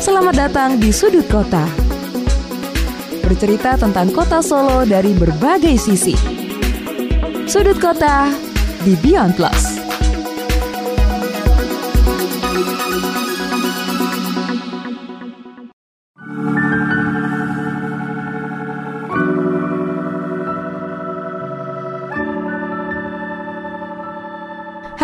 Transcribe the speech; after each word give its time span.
Selamat 0.00 0.32
datang 0.32 0.80
di 0.80 0.88
Sudut 0.88 1.28
Kota. 1.28 1.68
Bercerita 3.20 3.76
tentang 3.76 4.08
kota 4.08 4.40
Solo 4.40 4.88
dari 4.88 5.12
berbagai 5.12 5.76
sisi. 5.76 6.16
Sudut 7.44 7.76
Kota 7.76 8.32
di 8.88 8.96
Beyond 9.04 9.36
Plus. 9.36 9.75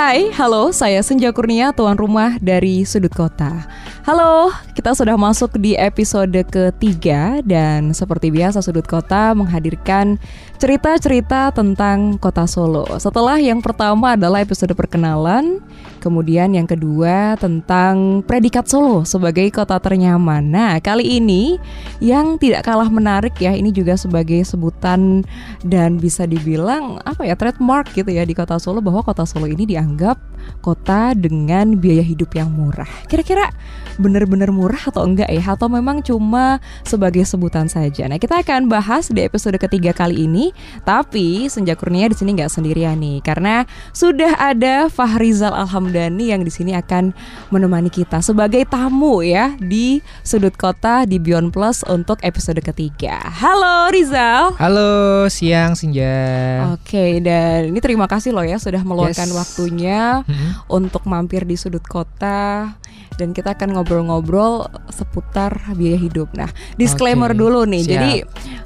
Hai, 0.02 0.34
halo, 0.34 0.74
saya 0.74 0.98
Senja 0.98 1.30
Kurnia, 1.30 1.70
tuan 1.70 1.94
rumah 1.94 2.34
dari 2.42 2.82
Sudut 2.82 3.14
Kota. 3.14 3.70
Halo, 4.02 4.50
kita 4.74 4.98
sudah 4.98 5.14
masuk 5.14 5.54
di 5.62 5.78
episode 5.78 6.42
ketiga 6.50 7.38
dan 7.46 7.94
seperti 7.94 8.34
biasa 8.34 8.66
Sudut 8.66 8.82
Kota 8.82 9.30
menghadirkan 9.30 10.18
cerita-cerita 10.58 11.54
tentang 11.54 12.18
kota 12.18 12.50
Solo. 12.50 12.82
Setelah 12.98 13.38
yang 13.38 13.62
pertama 13.62 14.18
adalah 14.18 14.42
episode 14.42 14.74
perkenalan, 14.74 15.62
kemudian 16.02 16.50
yang 16.50 16.66
kedua 16.66 17.38
tentang 17.38 18.26
predikat 18.26 18.66
Solo 18.66 19.06
sebagai 19.06 19.46
kota 19.54 19.78
ternyaman. 19.78 20.42
Nah, 20.50 20.74
kali 20.82 21.22
ini 21.22 21.62
yang 22.02 22.34
tidak 22.42 22.66
kalah 22.66 22.90
menarik 22.90 23.38
ya, 23.38 23.54
ini 23.54 23.70
juga 23.70 23.94
sebagai 23.94 24.42
sebutan 24.42 25.22
dan 25.62 26.02
bisa 26.02 26.26
dibilang 26.26 26.98
apa 27.06 27.22
ya 27.22 27.38
trademark 27.38 27.94
gitu 27.94 28.10
ya 28.10 28.26
di 28.26 28.34
kota 28.34 28.58
Solo 28.58 28.82
bahwa 28.82 29.06
kota 29.06 29.22
Solo 29.22 29.46
ini 29.46 29.62
dianggap 29.62 30.18
kota 30.58 31.14
dengan 31.14 31.78
biaya 31.78 32.02
hidup 32.02 32.34
yang 32.34 32.50
murah. 32.50 32.90
Kira-kira 33.06 33.54
benar-benar 34.02 34.50
murah 34.50 34.90
atau 34.90 35.06
enggak 35.06 35.30
ya? 35.30 35.54
Atau 35.54 35.70
memang 35.70 36.02
cuma 36.02 36.58
sebagai 36.82 37.22
sebutan 37.22 37.70
saja? 37.70 38.10
Nah, 38.10 38.18
kita 38.18 38.42
akan 38.42 38.66
bahas 38.66 39.06
di 39.06 39.22
episode 39.22 39.54
ketiga 39.62 39.94
kali 39.94 40.26
ini. 40.26 40.50
Tapi 40.82 41.46
Senja 41.46 41.78
Kurnia 41.78 42.10
di 42.10 42.18
sini 42.18 42.34
nggak 42.34 42.50
sendirian 42.50 42.98
nih, 42.98 43.22
karena 43.22 43.62
sudah 43.94 44.34
ada 44.40 44.90
Fahrizal 44.90 45.54
Alhamdani 45.92 46.32
yang 46.32 46.40
di 46.40 46.48
sini 46.48 46.72
akan 46.72 47.12
menemani 47.52 47.92
kita 47.92 48.24
sebagai 48.24 48.64
tamu 48.64 49.20
ya 49.20 49.52
di 49.60 50.00
sudut 50.24 50.56
kota 50.56 51.04
di 51.04 51.20
Beyond 51.20 51.52
Plus 51.52 51.84
untuk 51.84 52.16
episode 52.24 52.64
ketiga. 52.64 53.20
Halo 53.20 53.92
Rizal. 53.92 54.56
Halo, 54.56 55.28
siang 55.28 55.76
Senja. 55.76 56.64
Oke, 56.72 57.20
dan 57.20 57.68
ini 57.68 57.78
terima 57.78 58.08
kasih 58.08 58.32
loh 58.32 58.40
ya 58.40 58.56
sudah 58.56 58.80
meluangkan 58.80 59.28
Yes. 59.28 59.36
waktunya 59.36 60.24
Mhm. 60.24 60.72
untuk 60.72 61.04
mampir 61.04 61.44
di 61.44 61.60
sudut 61.60 61.84
kota 61.84 62.72
dan 63.12 63.36
kita 63.36 63.52
akan 63.52 63.76
ngobrol-ngobrol 63.76 64.64
seputar 64.88 65.52
biaya 65.76 66.00
hidup. 66.00 66.32
Nah, 66.32 66.48
disclaimer 66.74 67.28
Oke, 67.28 67.38
dulu 67.38 67.68
nih. 67.68 67.84
siap. 67.84 67.92
Jadi 67.92 68.12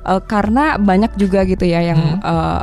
eh, 0.07 0.23
karena 0.23 0.79
banyak 0.79 1.19
juga 1.19 1.43
gitu 1.43 1.67
ya 1.67 1.83
yang 1.83 1.99
Mhm. 1.99 2.23
eh, 2.23 2.63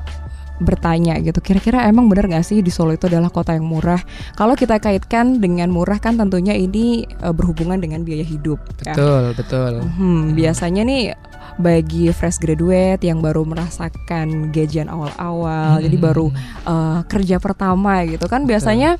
bertanya 0.61 1.17
gitu 1.17 1.41
kira-kira 1.41 1.89
emang 1.89 2.05
bener 2.05 2.29
gak 2.29 2.45
sih 2.45 2.61
di 2.61 2.69
Solo 2.69 2.93
itu 2.93 3.09
adalah 3.09 3.33
kota 3.33 3.57
yang 3.57 3.65
murah 3.65 3.97
kalau 4.37 4.53
kita 4.53 4.77
kaitkan 4.77 5.41
dengan 5.41 5.73
murah 5.73 5.97
kan 5.97 6.13
tentunya 6.13 6.53
ini 6.53 7.03
eh, 7.05 7.33
berhubungan 7.33 7.81
dengan 7.81 8.05
biaya 8.05 8.21
hidup 8.21 8.61
ya. 8.85 8.93
Betul, 8.93 9.23
betul. 9.33 9.71
Hmm, 9.97 10.37
biasanya 10.37 10.81
nih 10.85 11.03
bagi 11.53 12.09
fresh 12.09 12.41
graduate 12.41 13.05
yang 13.05 13.21
baru 13.21 13.45
merasakan 13.45 14.49
gajian 14.49 14.89
awal-awal, 14.89 15.77
jadi 15.77 15.97
Mhm. 16.01 16.05
baru 16.05 16.25
uh, 16.65 17.05
kerja 17.05 17.37
pertama 17.37 18.01
gitu 18.09 18.25
kan 18.25 18.49
biasanya 18.49 18.97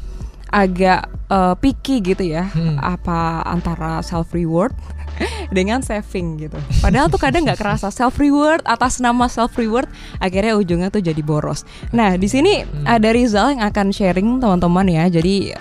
agak 0.53 1.09
uh, 1.33 1.57
picky 1.57 2.05
gitu 2.05 2.21
ya, 2.21 2.45
Hmm. 2.45 2.77
apa 2.77 3.41
antara 3.41 4.05
self 4.05 4.29
reward 4.31 4.69
dengan 5.57 5.81
saving 5.81 6.37
gitu. 6.39 6.57
Padahal 6.77 7.09
tuh 7.09 7.17
kadang 7.17 7.41
nggak 7.43 7.57
kerasa 7.57 7.89
self 7.89 8.17
reward 8.17 8.61
atas 8.63 8.97
nama 8.97 9.25
self 9.25 9.57
reward 9.57 9.89
akhirnya 10.17 10.53
ujungnya 10.53 10.89
tuh 10.89 11.01
jadi 11.01 11.19
boros. 11.19 11.65
Nah 11.89 12.13
di 12.13 12.29
sini 12.29 12.61
Hmm. 12.61 12.85
ada 12.85 13.09
Rizal 13.09 13.57
yang 13.57 13.65
akan 13.65 13.89
sharing 13.89 14.37
teman-teman 14.37 14.85
ya. 14.87 15.09
Jadi 15.09 15.57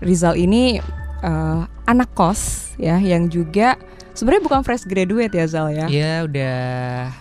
Rizal 0.00 0.36
ini 0.36 0.80
uh, 1.20 1.60
anak 1.84 2.12
kos 2.12 2.72
ya 2.76 2.96
yang 2.96 3.28
juga 3.28 3.76
sebenarnya 4.12 4.44
bukan 4.44 4.60
fresh 4.62 4.84
graduate 4.84 5.32
ya 5.32 5.44
Zal 5.44 5.72
ya. 5.72 5.86
Iya, 5.88 6.14
udah 6.24 6.56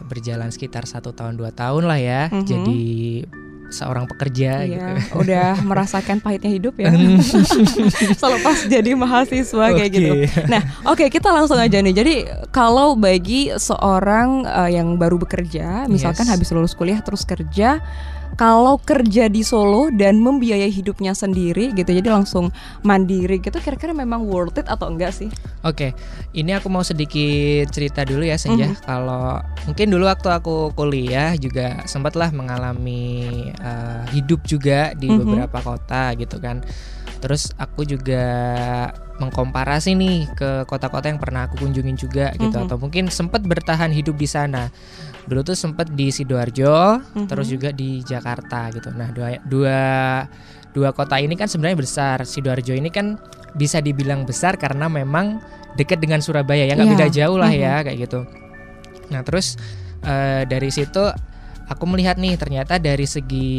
berjalan 0.05 0.49
sekitar 0.51 0.83
satu 0.83 1.09
tahun 1.09 1.35
dua 1.35 1.49
tahun 1.49 1.83
lah 1.83 1.97
ya. 1.97 2.21
Mhm. 2.29 2.43
Jadi 2.43 2.83
seorang 3.73 4.05
pekerja 4.05 4.61
Iya, 4.61 4.69
gitu. 5.01 5.17
udah 5.25 5.57
merasakan 5.65 6.21
pahitnya 6.21 6.53
hidup 6.53 6.77
ya. 6.77 6.93
Selepas 8.21 8.69
jadi 8.69 8.93
mahasiswa 8.93 9.65
kayak 9.73 9.89
Oke. 9.89 9.97
gitu. 9.97 10.13
Nah, 10.45 10.61
oke 10.85 11.09
kita 11.09 11.33
langsung 11.33 11.57
aja 11.57 11.81
nih. 11.81 11.93
Jadi 11.93 12.15
kalau 12.53 12.93
bagi 12.93 13.49
seorang 13.49 14.45
uh, 14.45 14.69
yang 14.69 14.95
baru 14.95 15.17
bekerja, 15.17 15.89
misalkan 15.89 16.29
Yes. 16.29 16.33
habis 16.37 16.49
lulus 16.53 16.77
kuliah 16.77 17.01
terus 17.01 17.25
kerja, 17.25 17.81
kalau 18.33 18.81
kerja 18.81 19.29
di 19.29 19.45
Solo 19.45 19.93
dan 19.93 20.19
membiayai 20.19 20.69
hidupnya 20.69 21.13
sendiri 21.13 21.71
gitu, 21.73 21.89
jadi 21.93 22.09
langsung 22.09 22.49
mandiri 22.81 23.37
gitu, 23.39 23.55
kira-kira 23.61 23.93
memang 23.93 24.25
worth 24.25 24.57
it 24.57 24.67
atau 24.67 24.89
enggak 24.89 25.13
sih? 25.13 25.29
Oke, 25.63 25.93
ini 26.33 26.51
aku 26.51 26.67
mau 26.67 26.83
sedikit 26.83 27.69
cerita 27.71 28.03
dulu 28.03 28.25
ya 28.25 28.35
Senja. 28.35 28.73
Mhm. 28.73 28.83
Kalau 28.83 29.39
mungkin 29.63 29.87
dulu 29.93 30.05
waktu 30.09 30.29
aku 30.33 30.73
kuliah 30.73 31.37
juga 31.37 31.85
sempatlah 31.85 32.33
mengalami 32.33 33.47
eh, 33.53 34.03
hidup 34.11 34.43
juga 34.43 34.91
di 34.97 35.07
Mhm. 35.07 35.17
beberapa 35.23 35.59
kota 35.63 36.11
gitu 36.17 36.41
kan. 36.41 36.65
Terus 37.23 37.55
aku 37.55 37.87
juga 37.87 38.19
mengkomparasi 39.15 39.95
nih 39.95 40.27
ke 40.35 40.67
kota-kota 40.67 41.07
yang 41.07 41.21
pernah 41.21 41.47
aku 41.47 41.63
kunjungin 41.63 41.95
juga 41.95 42.35
gitu 42.35 42.51
Mhm. 42.51 42.65
atau 42.67 42.75
mungkin 42.75 43.07
sempat 43.07 43.45
bertahan 43.47 43.95
hidup 43.95 44.19
di 44.19 44.27
sana. 44.27 44.67
Dulu 45.23 45.39
tuh 45.39 45.55
sempat 45.55 45.87
di 45.95 46.11
sidoarjo, 46.11 46.99
Mhm. 47.15 47.27
terus 47.31 47.47
juga 47.47 47.71
di 47.71 48.03
Jakarta 48.03 48.67
gitu. 48.75 48.91
Nah 48.91 49.15
dua 49.15 49.39
dua 49.47 49.79
dua 50.75 50.89
kota 50.91 51.15
ini 51.15 51.39
kan 51.39 51.47
sebenarnya 51.47 51.79
besar. 51.79 52.27
Sidoarjo 52.27 52.75
ini 52.75 52.91
kan 52.91 53.15
bisa 53.55 53.79
dibilang 53.79 54.27
besar 54.27 54.59
karena 54.59 54.91
memang 54.91 55.39
dekat 55.79 56.03
dengan 56.03 56.19
Surabaya 56.19 56.67
ya 56.67 56.75
nggak 56.75 56.89
Iya. 56.89 56.95
beda 56.99 57.07
jauh 57.07 57.37
lah 57.39 57.51
Mhm. 57.53 57.61
ya 57.63 57.75
kayak 57.87 57.97
gitu. 58.03 58.19
Nah 59.15 59.21
terus 59.23 59.55
eh, 60.03 60.43
dari 60.43 60.67
situ 60.67 60.99
aku 61.63 61.87
melihat 61.87 62.19
nih 62.19 62.35
ternyata 62.35 62.75
dari 62.75 63.07
segi 63.07 63.49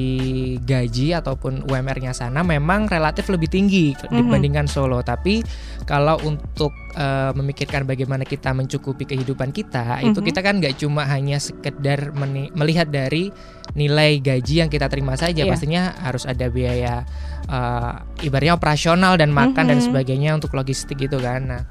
gaji 0.61 1.17
ataupun 1.17 1.65
UMR-nya 1.65 2.13
sana 2.13 2.45
memang 2.45 2.85
relatif 2.85 3.33
lebih 3.33 3.49
tinggi 3.49 3.97
Mhm. 3.97 4.13
dibandingkan 4.13 4.67
Solo. 4.69 5.01
Tapi 5.01 5.41
kalau 5.85 6.21
untuk 6.23 6.73
eh, 6.95 7.33
memikirkan 7.35 7.83
bagaimana 7.83 8.23
kita 8.23 8.55
mencukupi 8.55 9.03
kehidupan 9.03 9.51
kita, 9.51 9.99
itu 9.99 10.15
Mhm. 10.15 10.27
kita 10.31 10.41
kan 10.47 10.63
nggak 10.63 10.79
cuma 10.79 11.03
hanya 11.11 11.43
sekedar 11.43 12.15
meni- 12.15 12.55
melihat 12.55 12.87
dari 12.87 13.35
nilai 13.75 14.23
gaji 14.23 14.63
yang 14.63 14.71
kita 14.71 14.87
terima 14.87 15.19
saja, 15.19 15.43
Iya. 15.43 15.51
pastinya 15.51 15.91
harus 15.99 16.23
ada 16.23 16.47
biaya 16.47 17.03
eh, 17.45 17.93
ibaratnya 18.23 18.55
operasional 18.55 19.19
dan 19.19 19.29
makan 19.29 19.69
dan 19.69 19.83
Mhm. 19.83 19.91
sebagainya 19.91 20.33
untuk 20.33 20.55
logistik 20.55 20.97
gitu 20.97 21.19
kan. 21.19 21.45
Nah, 21.45 21.63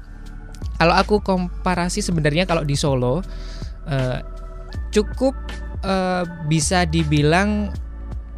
kalau 0.76 0.94
aku 0.94 1.18
komparasi 1.18 1.98
sebenarnya 1.98 2.44
kalau 2.44 2.62
di 2.62 2.76
Solo 2.76 3.24
eh, 3.84 4.20
cukup 4.92 5.34
eh, 5.84 6.22
bisa 6.48 6.88
dibilang 6.88 7.68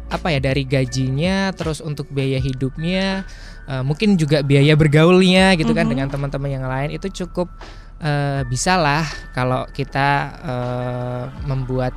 apa 0.07 0.31
ya 0.31 0.39
dari 0.39 0.63
gajinya 0.63 1.51
terus 1.51 1.83
untuk 1.83 2.07
biaya 2.11 2.39
hidupnya 2.39 3.27
eh, 3.67 3.83
mungkin 3.83 4.15
juga 4.15 4.39
biaya 4.39 4.75
bergaulnya 4.75 5.55
gitu 5.59 5.75
kan 5.75 5.87
Mhm. 5.87 5.91
dengan 5.91 6.07
teman-teman 6.07 6.51
yang 6.51 6.65
lain 6.67 6.95
itu 6.95 7.07
cukup 7.23 7.51
eh, 7.97 8.45
bisa 8.45 8.77
lah 8.77 9.03
kalau 9.33 9.65
kita 9.71 10.09
eh, 10.45 11.23
membuat 11.43 11.91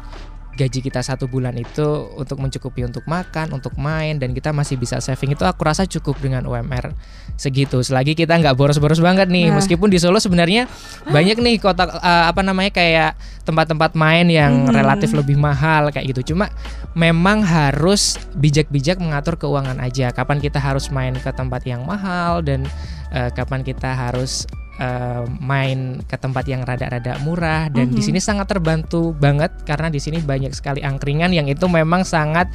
gaji 0.61 0.85
kita 0.85 1.01
satu 1.01 1.25
bulan 1.25 1.57
itu 1.57 1.83
untuk 2.13 2.37
mencukupi 2.37 2.85
untuk 2.85 3.09
makan, 3.09 3.57
untuk 3.57 3.81
main 3.81 4.21
dan 4.21 4.37
kita 4.37 4.53
masih 4.53 4.77
bisa 4.77 5.01
saving 5.01 5.33
itu 5.33 5.41
aku 5.49 5.65
rasa 5.65 5.89
cukup 5.89 6.21
dengan 6.21 6.45
UMR 6.45 6.93
segitu. 7.35 7.81
Selagi 7.81 8.13
kita 8.13 8.37
nggak 8.37 8.53
boros-boros 8.53 9.01
banget 9.01 9.33
nih, 9.33 9.49
Nah. 9.49 9.57
meskipun 9.57 9.89
di 9.89 9.97
Solo 9.97 10.21
sebenarnya 10.21 10.69
banyak 11.09 11.41
nih 11.41 11.57
kota 11.57 11.89
eh, 11.89 12.25
apa 12.29 12.45
namanya 12.45 12.69
kayak 12.77 13.17
tempat-tempat 13.49 13.97
main 13.97 14.29
yang 14.29 14.69
Mhm. 14.69 14.77
relatif 14.77 15.17
lebih 15.17 15.41
mahal 15.41 15.89
kayak 15.89 16.13
gitu. 16.13 16.37
Cuma 16.37 16.53
memang 16.93 17.41
harus 17.41 18.21
bijak-bijak 18.37 19.01
mengatur 19.01 19.41
keuangan 19.41 19.81
aja. 19.81 20.13
Kapan 20.13 20.45
kita 20.45 20.61
harus 20.61 20.93
main 20.93 21.17
ke 21.17 21.31
tempat 21.33 21.65
yang 21.65 21.83
mahal 21.89 22.45
dan 22.45 22.69
eh, 23.11 23.27
kapan 23.35 23.67
kita 23.67 23.91
harus 23.91 24.45
uh, 24.81 25.23
main 25.39 25.79
ke 26.03 26.17
tempat 26.17 26.43
yang 26.45 26.65
rada-rada 26.65 27.21
murah 27.21 27.69
dan 27.69 27.87
Mhm. 27.87 27.95
di 27.95 28.03
sini 28.03 28.19
sangat 28.19 28.49
terbantu 28.49 29.13
banget 29.13 29.53
karena 29.63 29.87
di 29.87 30.01
sini 30.01 30.19
banyak 30.19 30.51
sekali 30.51 30.81
angkringan 30.81 31.31
yang 31.31 31.47
itu 31.47 31.63
memang 31.65 32.03
sangat 32.03 32.49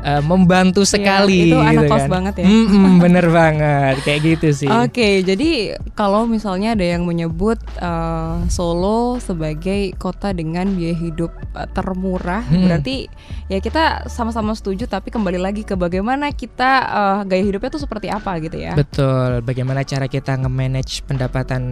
uh, 0.00 0.22
membantu 0.22 0.82
sekali 0.82 1.34
Iya, 1.42 1.46
itu 1.50 1.58
anak 1.58 1.72
gitu 1.74 1.90
kos 1.90 2.00
kan. 2.00 2.10
banget 2.10 2.34
ya. 2.38 2.46
Mm-mm, 2.46 2.92
bener 3.04 3.26
banget 3.28 3.96
kayak 4.00 4.20
gitu 4.22 4.48
sih. 4.54 4.70
Oke, 4.70 5.20
jadi 5.20 5.50
kalau 5.92 6.24
misalnya 6.24 6.72
ada 6.72 6.86
yang 6.86 7.02
menyebut 7.02 7.58
uh, 7.78 8.38
Solo 8.46 9.18
sebagai 9.18 9.90
kota 9.96 10.30
dengan 10.30 10.70
biaya 10.70 10.94
hidup 10.94 11.34
uh, 11.52 11.66
termurah, 11.68 12.44
Hmm. 12.44 12.68
berarti 12.68 13.08
ya 13.48 13.58
kita 13.58 14.06
sama-sama 14.06 14.52
setuju. 14.52 14.84
Tapi 14.84 15.08
kembali 15.08 15.36
lagi 15.36 15.62
ke 15.62 15.74
bagaimana 15.74 16.30
kita 16.30 16.70
uh, 16.84 17.18
gaya 17.22 17.42
hidupnya 17.42 17.70
tuh 17.70 17.80
seperti 17.80 18.06
apa 18.06 18.36
gitu 18.38 18.54
ya? 18.54 18.76
Betul, 18.76 19.40
bagaimana 19.40 19.82
cara 19.82 20.06
kita 20.06 20.36
nge-manage 20.36 21.02
pendapatan 21.02 21.71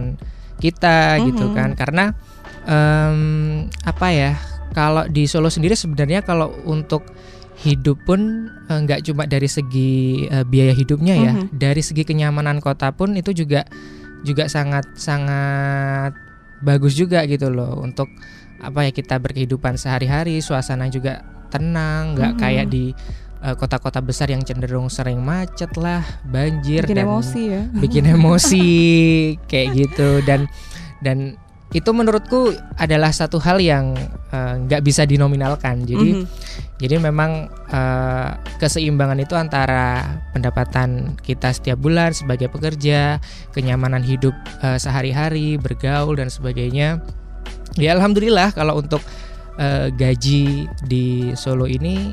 kita 0.57 1.19
gitu 1.23 1.49
Mhm. 1.49 1.53
kan? 1.53 1.69
Karena 1.73 2.05
em, 2.65 3.19
apa 3.83 4.07
ya? 4.11 4.31
Kalau 4.71 5.03
di 5.05 5.27
Solo 5.27 5.51
sendiri 5.51 5.75
sebenarnya 5.75 6.23
kalau 6.23 6.47
untuk 6.63 7.03
hidup 7.61 8.01
pun 8.07 8.47
eh, 8.71 8.79
nggak 8.79 9.03
cuma 9.05 9.27
dari 9.27 9.45
segi 9.45 10.25
eh, 10.25 10.45
biaya 10.47 10.71
hidupnya 10.71 11.13
ya, 11.13 11.33
Mhm. 11.35 11.47
dari 11.53 11.81
segi 11.83 12.01
kenyamanan 12.01 12.57
kota 12.57 12.89
pun 12.91 13.13
itu 13.13 13.35
juga 13.35 13.67
juga 14.21 14.45
sangat 14.47 14.85
sangat 14.95 16.13
bagus 16.61 16.93
juga 16.93 17.25
gitu 17.25 17.49
loh 17.49 17.81
untuk 17.81 18.07
apa 18.61 18.85
ya 18.85 18.91
kita 18.93 19.17
berkehidupan 19.17 19.73
sehari-hari, 19.75 20.37
suasana 20.39 20.85
juga 20.87 21.25
tenang, 21.49 22.13
nggak 22.15 22.33
Mhm. 22.37 22.39
kayak 22.39 22.65
di 22.69 22.93
eh, 23.41 23.55
kota-kota 23.55 23.99
besar 23.99 24.29
yang 24.29 24.41
cenderung 24.41 24.87
sering 24.87 25.19
macet 25.19 25.73
lah, 25.75 26.01
banjir 26.23 26.85
Bikin 26.85 26.97
dan 26.97 27.05
emosi 27.05 27.41
ya. 27.43 27.63
bikin 27.73 28.05
emosi 28.15 28.67
kayak 29.45 29.67
gitu 29.75 30.21
dan 30.23 30.45
dan 31.01 31.35
itu 31.71 31.87
menurutku 31.95 32.51
adalah 32.75 33.15
satu 33.15 33.39
hal 33.39 33.57
yang 33.57 33.95
eh, 34.29 34.53
nggak 34.59 34.83
bisa 34.83 35.07
dinominalkan. 35.07 35.87
Jadi 35.87 36.19
Mhm. 36.19 36.25
jadi 36.77 36.99
memang 36.99 37.47
eh, 37.71 38.29
keseimbangan 38.59 39.19
itu 39.19 39.33
antara 39.33 40.03
pendapatan 40.31 41.15
kita 41.17 41.49
setiap 41.49 41.79
bulan 41.79 42.11
sebagai 42.11 42.51
pekerja, 42.51 43.23
kenyamanan 43.49 44.03
hidup 44.03 44.35
eh, 44.59 44.75
sehari-hari, 44.75 45.55
bergaul 45.55 46.19
dan 46.19 46.27
sebagainya. 46.27 46.99
Ya 47.79 47.95
alhamdulillah 47.95 48.51
kalau 48.51 48.75
untuk 48.75 48.99
eh, 49.55 49.87
gaji 49.91 50.67
di 50.83 51.31
Solo 51.35 51.71
ini 51.71 52.11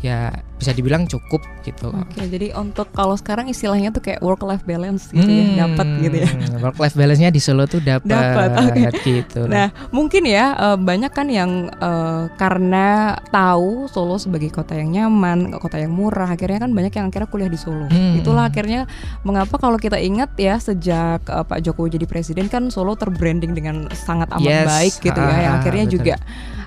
ya 0.00 0.32
bisa 0.54 0.70
dibilang 0.72 1.04
cukup 1.04 1.44
gitu. 1.66 1.92
Oke, 1.92 2.24
jadi 2.24 2.56
untuk 2.56 2.88
kalau 2.94 3.18
sekarang 3.18 3.50
istilahnya 3.50 3.92
tuh 3.92 4.00
kayak 4.00 4.24
work 4.24 4.40
life 4.46 4.64
balance 4.64 5.12
gitu 5.12 5.26
ya, 5.26 5.66
dapat 5.66 5.86
gitu 6.00 6.16
ya. 6.24 6.28
Work 6.64 6.80
life 6.80 6.96
balance-nya 6.96 7.28
di 7.28 7.40
Solo 7.42 7.68
tuh 7.68 7.84
dapat 7.84 8.48
oke. 8.56 9.02
gitu. 9.04 9.44
Nah, 9.44 9.68
mungkin 9.92 10.24
ya 10.24 10.56
eh, 10.56 10.78
banyak 10.80 11.12
kan 11.12 11.28
yang 11.28 11.68
eh, 11.68 12.22
karena 12.40 13.18
tahu 13.28 13.90
Solo 13.92 14.16
sebagai 14.16 14.48
kota 14.48 14.72
yang 14.78 14.94
nyaman, 14.94 15.52
kota 15.60 15.76
yang 15.76 15.92
murah, 15.92 16.32
akhirnya 16.32 16.64
kan 16.64 16.70
banyak 16.72 16.92
yang 16.96 17.12
akhirnya 17.12 17.28
kuliah 17.28 17.50
di 17.52 17.60
Solo. 17.60 17.84
Hmm. 17.90 18.16
Itulah 18.16 18.48
akhirnya 18.48 18.88
mengapa 19.26 19.60
kalau 19.60 19.76
kita 19.76 20.00
ingat 20.00 20.32
ya 20.40 20.56
sejak 20.56 21.20
eh, 21.28 21.44
Pak 21.44 21.60
Jokowi 21.60 22.00
jadi 22.00 22.06
presiden 22.08 22.48
kan 22.48 22.72
Solo 22.72 22.96
terbranding 22.96 23.52
dengan 23.52 23.90
sangat 23.92 24.32
amat 24.32 24.48
Yes, 24.48 24.68
baik 24.70 24.94
gitu 25.12 25.20
ya. 25.20 25.28
ah, 25.28 25.40
Yang 25.44 25.54
akhirnya 25.60 25.84
betul. 25.84 25.94
juga 26.00 26.14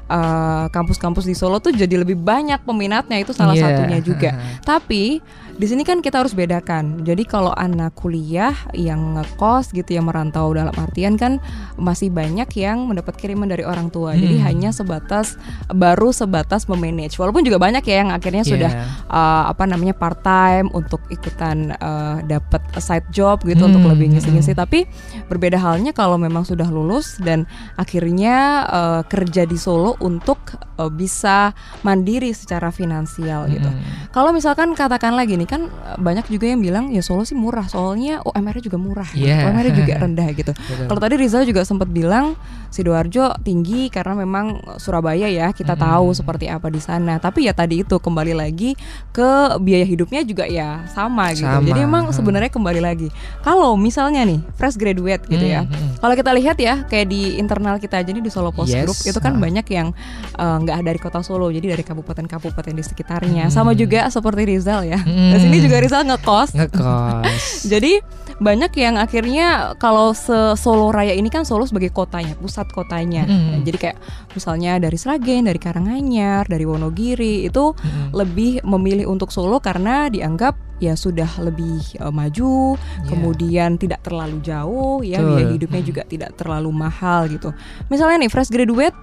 eh, 0.07 0.65
kampus-kampus 0.68 1.24
di 1.24 1.36
Solo 1.36 1.59
tuh 1.59 1.71
jadi 1.71 2.00
lebih 2.00 2.15
banyak 2.15 2.63
peminatnya 2.63 3.19
itu 3.19 3.31
salah 3.31 3.54
Iya. 3.54 3.63
satunya 3.77 4.00
juga. 4.00 4.31
Tapi 4.69 5.19
di 5.57 5.65
sini 5.65 5.81
kan 5.81 6.06
kita 6.06 6.21
harus 6.21 6.38
bedakan. 6.38 7.01
Jadi 7.01 7.25
kalau 7.25 7.50
anak 7.51 7.98
kuliah 7.98 8.54
yang 8.77 9.18
ngekos 9.18 9.74
gitu 9.74 9.98
yang 9.98 10.06
merantau 10.06 10.54
dalam 10.54 10.69
artian 10.77 11.18
kan 11.18 11.42
masih 11.75 12.13
banyak 12.13 12.45
yang 12.54 12.86
mendapat 12.86 13.18
kiriman 13.18 13.50
dari 13.50 13.65
orang 13.65 13.89
tua. 13.89 14.13
Jadi 14.13 14.38
Hmm. 14.38 14.45
hanya 14.45 14.69
sebatas 14.69 15.33
baru 15.68 16.13
sebatas 16.13 16.69
memanage. 16.69 17.18
Walaupun 17.18 17.42
juga 17.42 17.57
banyak 17.57 17.81
ya 17.83 18.06
yang 18.06 18.13
akhirnya 18.13 18.45
Iya. 18.45 18.51
sudah 18.54 18.71
uh, 19.09 19.44
apa 19.50 19.65
namanya 19.65 19.98
part 19.98 20.21
time 20.21 20.69
untuk 20.77 21.01
ikutan 21.09 21.74
uh, 21.74 22.21
dapat 22.21 22.62
side 22.77 23.09
job 23.09 23.42
gitu 23.42 23.65
Hmm, 23.65 23.74
untuk 23.74 23.89
lebih 23.89 24.13
ngisi-ngisi. 24.13 24.54
hmm. 24.54 24.62
Tapi 24.62 24.86
berbeda 25.25 25.57
halnya 25.57 25.89
kalau 25.89 26.21
memang 26.21 26.45
sudah 26.45 26.69
lulus 26.69 27.18
dan 27.18 27.50
akhirnya 27.74 28.36
uh, 28.69 29.01
kerja 29.04 29.50
di 29.50 29.57
Solo 29.57 29.98
untuk 30.00 30.38
uh, 30.77 30.92
bisa 30.94 31.57
mandiri 31.81 32.30
secara 32.30 32.69
finansial 32.69 33.50
gitu. 33.50 33.65
Mm-mm. 33.65 34.13
Kalau 34.13 34.30
misalkan 34.30 34.77
katakan 34.77 35.18
lagi 35.18 35.33
nih 35.33 35.47
kan 35.48 35.72
eh, 35.72 35.98
banyak 35.98 36.28
juga 36.28 36.46
yang 36.52 36.60
bilang 36.62 36.86
ya 36.92 37.00
Solo 37.00 37.24
sih 37.24 37.34
murah 37.34 37.66
soalnya 37.72 38.20
UMR-nya 38.22 38.64
juga 38.68 38.78
murah, 38.78 39.10
gitu. 39.16 39.26
Iya. 39.26 39.48
UMR-nya 39.48 39.74
juga 39.74 39.94
rendah 40.04 40.28
gitu. 40.36 40.52
Kalau 40.86 41.00
tadi 41.00 41.16
Rizal 41.16 41.44
juga 41.48 41.64
sempat 41.64 41.88
bilang 41.88 42.36
sidoarjo 42.69 43.34
tinggi 43.42 43.88
karena 43.92 44.14
memang 44.18 44.78
Surabaya 44.78 45.28
ya 45.28 45.52
kita 45.52 45.75
Mm-mm. 45.75 45.88
tahu 45.88 46.08
seperti 46.14 46.46
apa 46.52 46.68
di 46.68 46.81
sana. 46.81 47.18
Tapi 47.18 47.48
ya 47.48 47.54
tadi 47.56 47.81
itu 47.84 47.98
kembali 47.98 48.34
lagi 48.38 48.74
ke 49.12 49.60
biaya 49.62 49.86
hidupnya 49.88 50.22
juga 50.24 50.46
ya 50.46 50.86
sama 50.92 51.31
gitu. 51.34 51.48
Sama, 51.48 51.66
Jadi 51.66 51.80
emang 51.84 52.06
hmm. 52.10 52.16
sebenarnya 52.16 52.52
kembali 52.52 52.81
lagi. 52.81 53.08
Kalau 53.42 53.75
misalnya 53.80 54.24
nih 54.24 54.40
fresh 54.56 54.78
graduate 54.78 55.24
gitu 55.28 55.46
ya. 55.46 55.66
Kalau 55.98 56.14
kita 56.14 56.31
lihat 56.36 56.58
ya 56.62 56.86
kayak 56.86 57.08
di 57.10 57.40
internal 57.42 57.81
kita 57.81 58.00
aja 58.00 58.10
nih 58.12 58.24
di 58.24 58.31
Solo 58.31 58.54
Post 58.54 58.74
Yes, 58.74 58.86
Group 58.86 59.00
itu 59.08 59.19
kan 59.19 59.38
ha. 59.38 59.42
banyak 59.42 59.66
yang 59.72 59.92
eh, 60.38 60.58
nggak 60.64 60.78
dari 60.86 61.00
kota 61.02 61.19
Solo 61.25 61.50
jadi 61.50 61.74
dari 61.74 61.84
kabupaten-kabupaten 61.84 62.74
di 62.74 62.84
sekitarnya. 62.84 63.50
Hmm. 63.50 63.54
Sama 63.54 63.72
juga 63.74 64.06
seperti 64.08 64.44
Rizal 64.46 64.86
ya. 64.86 65.00
Hmm. 65.02 65.34
Di 65.34 65.40
sini 65.42 65.58
juga 65.64 65.81
Rizal 65.81 66.06
ngekos. 66.06 66.54
ngekos. 66.54 67.44
Jadi 67.74 68.00
banyak 68.38 68.69
yang 68.78 69.01
akhirnya 69.01 69.74
kalau 69.81 70.13
se 70.13 70.54
Solo 70.62 70.94
Raya 70.94 71.18
ini 71.18 71.25
kan 71.28 71.42
Solo 71.42 71.66
sebagai 71.66 71.89
kotanya, 71.89 72.38
pusat 72.38 72.69
kotanya. 72.69 73.25
Mm. 73.25 73.45
Nah, 73.50 73.60
jadi 73.66 73.78
kayak 73.81 73.98
misalnya 74.38 74.78
dari 74.78 74.94
Sragen, 74.94 75.50
dari 75.50 75.57
Karanganyar, 75.57 76.45
dari 76.45 76.62
Wonogiri 76.62 77.50
itu 77.50 77.74
Mm-mm. 77.74 78.13
lebih 78.13 78.62
memilih 78.62 79.10
untuk 79.10 79.34
Solo 79.34 79.57
karena 79.57 80.06
dianggap 80.07 80.54
ya 80.78 80.94
sudah 80.94 81.25
lebih 81.42 81.81
eh, 81.98 82.13
maju, 82.13 82.78
Iya. 82.78 83.10
kemudian 83.10 83.69
tidak 83.81 84.06
terlalu 84.06 84.38
jauh, 84.45 85.01
ya 85.01 85.18
Betul. 85.18 85.30
biaya 85.33 85.45
hidupnya 85.57 85.81
Mm. 85.81 85.90
juga 85.90 86.01
tidak 86.06 86.31
terlalu 86.38 86.69
mahal 86.69 87.25
gitu. 87.25 87.50
Misalnya 87.90 88.22
nih 88.22 88.30
fresh 88.30 88.54
graduate 88.54 88.94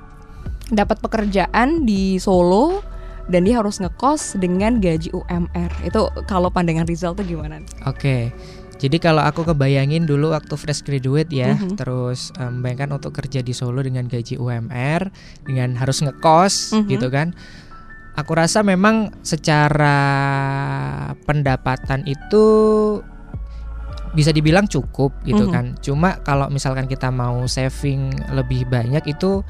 dapat 0.71 1.03
pekerjaan 1.03 1.83
di 1.83 2.23
Solo 2.23 2.87
dan 3.27 3.49
dia 3.49 3.59
harus 3.59 3.81
ngekos 3.81 4.37
dengan 4.39 4.79
gaji 4.79 5.11
UMR. 5.11 5.73
Itu 5.83 6.07
kalau 6.25 6.53
pandangan 6.53 6.87
Rizal 6.87 7.17
tuh 7.17 7.25
gimana? 7.25 7.59
Oke. 7.83 8.31
Jadi 8.75 8.99
kalau 8.99 9.23
aku 9.23 9.47
kebayangin 9.47 10.05
dulu 10.05 10.35
waktu 10.35 10.55
fresh 10.59 10.83
graduate 10.83 11.31
ya, 11.31 11.55
Mhm. 11.55 11.79
terus 11.79 12.35
bayangkan 12.35 12.99
untuk 12.99 13.15
kerja 13.15 13.41
di 13.41 13.55
Solo 13.55 13.81
dengan 13.81 14.11
gaji 14.11 14.37
UMR, 14.37 15.09
dengan 15.47 15.79
harus 15.79 16.03
ngekos 16.03 16.75
Mhm. 16.75 16.89
gitu 16.91 17.09
kan. 17.09 17.33
Aku 18.15 18.31
rasa 18.39 18.63
memang 18.63 19.11
secara 19.27 19.99
pendapatan 21.27 22.07
itu 22.07 22.45
bisa 24.15 24.31
dibilang 24.31 24.71
cukup 24.71 25.11
gitu 25.27 25.51
Mhm. 25.51 25.53
kan. 25.53 25.67
Cuma 25.83 26.23
kalau 26.23 26.47
misalkan 26.47 26.87
kita 26.87 27.11
mau 27.11 27.43
saving 27.51 28.15
lebih 28.31 28.71
banyak 28.71 29.03
itu 29.11 29.43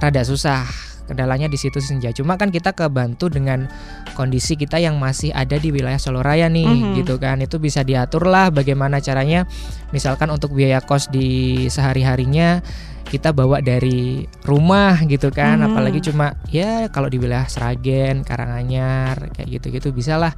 rada 0.00 0.24
susah. 0.24 0.64
Kendalanya 1.10 1.50
di 1.50 1.58
situ 1.58 1.82
senja. 1.82 2.14
Cuma 2.14 2.38
kan 2.38 2.48
kita 2.48 2.70
kebantu 2.70 3.26
dengan 3.26 3.66
kondisi 4.14 4.54
kita 4.54 4.78
yang 4.78 4.94
masih 4.94 5.34
ada 5.34 5.58
di 5.58 5.68
wilayah 5.68 5.98
Solo 5.98 6.22
Raya 6.22 6.46
nih 6.46 6.70
Mhm. 6.70 6.94
gitu 7.02 7.18
kan. 7.18 7.42
Itu 7.42 7.58
bisa 7.58 7.82
diatur 7.82 8.24
lah 8.24 8.48
bagaimana 8.48 9.02
caranya 9.02 9.50
misalkan 9.90 10.30
untuk 10.30 10.54
biaya 10.54 10.78
kos 10.78 11.10
di 11.10 11.66
sehari-harinya 11.66 12.62
kita 13.02 13.34
bawa 13.34 13.58
dari 13.58 14.22
rumah 14.46 15.02
gitu 15.02 15.28
kan 15.28 15.58
Mhm. 15.58 15.66
apalagi 15.66 15.98
cuma 16.00 16.38
ya 16.46 16.86
kalau 16.88 17.10
di 17.10 17.18
wilayah 17.18 17.50
Sragen, 17.50 18.22
Karanganyar 18.22 19.34
kayak 19.34 19.58
gitu-gitu 19.58 19.90
bisa 19.90 20.14
lah 20.14 20.30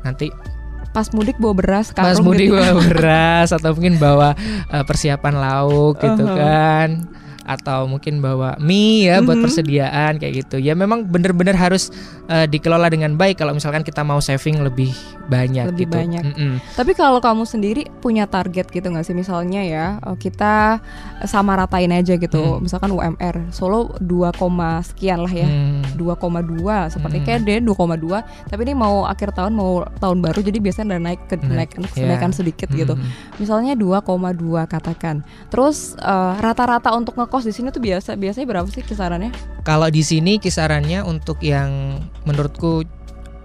nanti 0.00 0.32
Pas 0.94 1.10
mudik 1.10 1.42
bawa 1.42 1.58
beras 1.58 1.90
pas 1.90 2.14
karung 2.14 2.30
mudik 2.30 2.48
gitu. 2.48 2.56
bawa 2.56 2.70
beras 2.86 3.50
atau 3.50 3.74
mungkin 3.74 3.98
bawa 3.98 4.28
eh, 4.70 4.84
persiapan 4.86 5.34
lauk 5.34 5.98
gitu 5.98 6.22
Uh-huh. 6.22 6.38
kan 6.38 6.88
atau 7.44 7.84
mungkin 7.84 8.18
bawa 8.18 8.56
mie 8.58 9.06
ya 9.06 9.20
buat 9.20 9.36
Mhm. 9.36 9.44
persediaan 9.44 10.12
kayak 10.16 10.34
gitu 10.42 10.56
ya 10.56 10.72
memang 10.72 11.04
bener-bener 11.04 11.52
harus 11.52 11.92
eh, 12.24 12.44
dikelola 12.44 12.88
dengan 12.88 13.14
baik 13.14 13.36
kalau 13.36 13.52
misalkan 13.52 13.80
kita 13.80 14.00
mau 14.00 14.16
saving 14.16 14.58
lebih 14.58 14.88
banyak 15.24 15.68
Lebih 15.68 15.84
gitu. 15.84 15.92
banyak. 15.94 16.24
Mm-mm. 16.26 16.52
Tapi 16.72 16.92
kalau 16.92 17.16
kamu 17.18 17.44
sendiri 17.44 17.84
punya 17.98 18.24
target 18.24 18.68
gitu 18.68 18.84
nggak 18.84 19.04
sih 19.04 19.12
misalnya 19.12 19.60
ya 19.60 19.86
eh, 19.98 20.16
kita 20.16 20.80
sama 21.22 21.52
ratain 21.54 21.92
aja 21.92 22.16
gitu. 22.16 22.56
Hmm. 22.56 22.64
Misalkan 22.64 22.88
UMR 22.90 23.48
Solo 23.50 23.92
2, 23.98 24.32
koma 24.32 24.80
sekian 24.80 25.20
lah 25.20 25.30
ya. 25.30 25.44
Hmm. 25.44 25.84
2,2 25.94 26.88
seperti 26.88 27.18
Hmm. 27.18 27.26
kayak 27.26 27.40
deh 27.42 27.58
2,2 27.60 28.18
tapi 28.46 28.60
ini 28.62 28.74
mau 28.74 29.04
akhir 29.04 29.30
tahun 29.32 29.52
mau 29.52 29.84
tahun 29.94 30.18
baru 30.20 30.40
jadi 30.40 30.58
biasanya 30.58 30.86
udah 30.90 31.02
naik 31.02 31.20
ke 31.26 31.36
naik, 31.38 31.70
Naik, 31.76 31.92
ya. 31.92 32.02
kenaikan 32.02 32.32
sedikit 32.32 32.68
gitu 32.68 32.94
Hmm. 32.94 33.04
misalnya 33.36 33.74
2,2 33.74 34.32
katakan 34.64 35.20
terus 35.48 35.92
eh, 35.96 36.32
rata-rata 36.38 36.92
untuk 36.92 37.14
ngekos 37.34 37.50
di 37.50 37.54
sini 37.58 37.74
tuh 37.74 37.82
biasa 37.82 38.14
biasanya 38.14 38.46
berapa 38.46 38.68
sih 38.70 38.86
kisarannya 38.86 39.34
Kalau 39.66 39.90
di 39.90 40.06
sini 40.06 40.38
kisarannya 40.38 41.02
untuk 41.02 41.42
yang 41.42 41.98
menurutku 42.22 42.86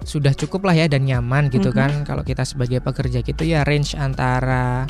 sudah 0.06 0.30
cukup 0.32 0.70
lah 0.70 0.78
ya 0.78 0.86
dan 0.86 1.10
nyaman 1.10 1.50
gitu 1.50 1.74
Mhm. 1.74 1.76
kan. 1.76 1.92
Kalau 2.06 2.22
kita 2.22 2.46
sebagai 2.46 2.78
pekerja 2.80 3.26
gitu 3.26 3.42
ya 3.42 3.66
range 3.66 3.98
antara 3.98 4.86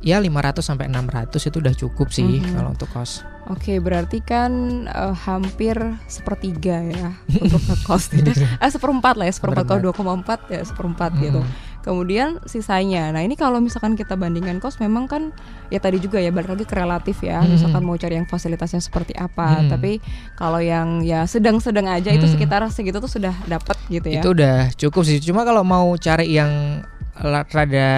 ya 0.00 0.20
500 0.20 0.60
sampai 0.60 0.92
600 0.92 1.48
itu 1.48 1.56
udah 1.56 1.72
cukup 1.72 2.12
sih 2.12 2.44
Mhm. 2.44 2.52
kalau 2.52 2.68
untuk 2.70 2.92
kos. 2.92 3.24
Oke, 3.44 3.76
berarti 3.76 4.20
kan 4.20 4.52
eh, 4.84 5.14
hampir 5.24 5.76
sepertiga 6.04 6.84
ya 6.84 7.16
untuk 7.44 7.64
ngekos 7.64 8.12
tidak? 8.12 8.36
Eh 8.60 8.68
seperempat 8.68 9.16
lah 9.16 9.24
ya, 9.24 9.32
seperempat 9.32 9.64
kalau 9.64 9.80
2,4 9.88 10.52
ya 10.52 10.60
seperempat 10.60 11.16
gitu. 11.16 11.40
Kemudian 11.84 12.40
sisanya. 12.48 13.12
Nah, 13.12 13.20
ini 13.20 13.36
kalau 13.36 13.60
misalkan 13.60 13.92
kita 13.92 14.16
bandingkan 14.16 14.56
kos 14.56 14.80
memang 14.80 15.04
kan 15.04 15.36
ya 15.68 15.76
tadi 15.76 16.00
juga 16.00 16.16
ya 16.16 16.32
balik 16.32 16.56
lagi 16.56 16.64
ke 16.64 16.72
relatif 16.72 17.20
ya. 17.20 17.44
Mhm. 17.44 17.60
Misalkan 17.60 17.84
mau 17.84 17.92
cari 18.00 18.16
yang 18.16 18.24
fasilitasnya 18.24 18.80
seperti 18.80 19.12
apa. 19.12 19.60
Mhm. 19.60 19.68
Tapi 19.68 19.92
kalau 20.32 20.64
yang 20.64 21.04
ya 21.04 21.28
sedang-sedang 21.28 21.84
aja 21.92 22.08
itu 22.08 22.24
Mhm. 22.24 22.32
sekitar 22.40 22.64
segitu 22.72 23.04
tuh 23.04 23.12
sudah 23.12 23.36
dapat 23.44 23.76
gitu 23.92 24.08
ya. 24.08 24.24
Itu 24.24 24.32
udah 24.32 24.72
cukup 24.80 25.04
sih. 25.04 25.20
Cuma 25.20 25.44
kalau 25.44 25.60
mau 25.60 25.92
cari 26.00 26.32
yang 26.32 26.80
rada 27.16 27.90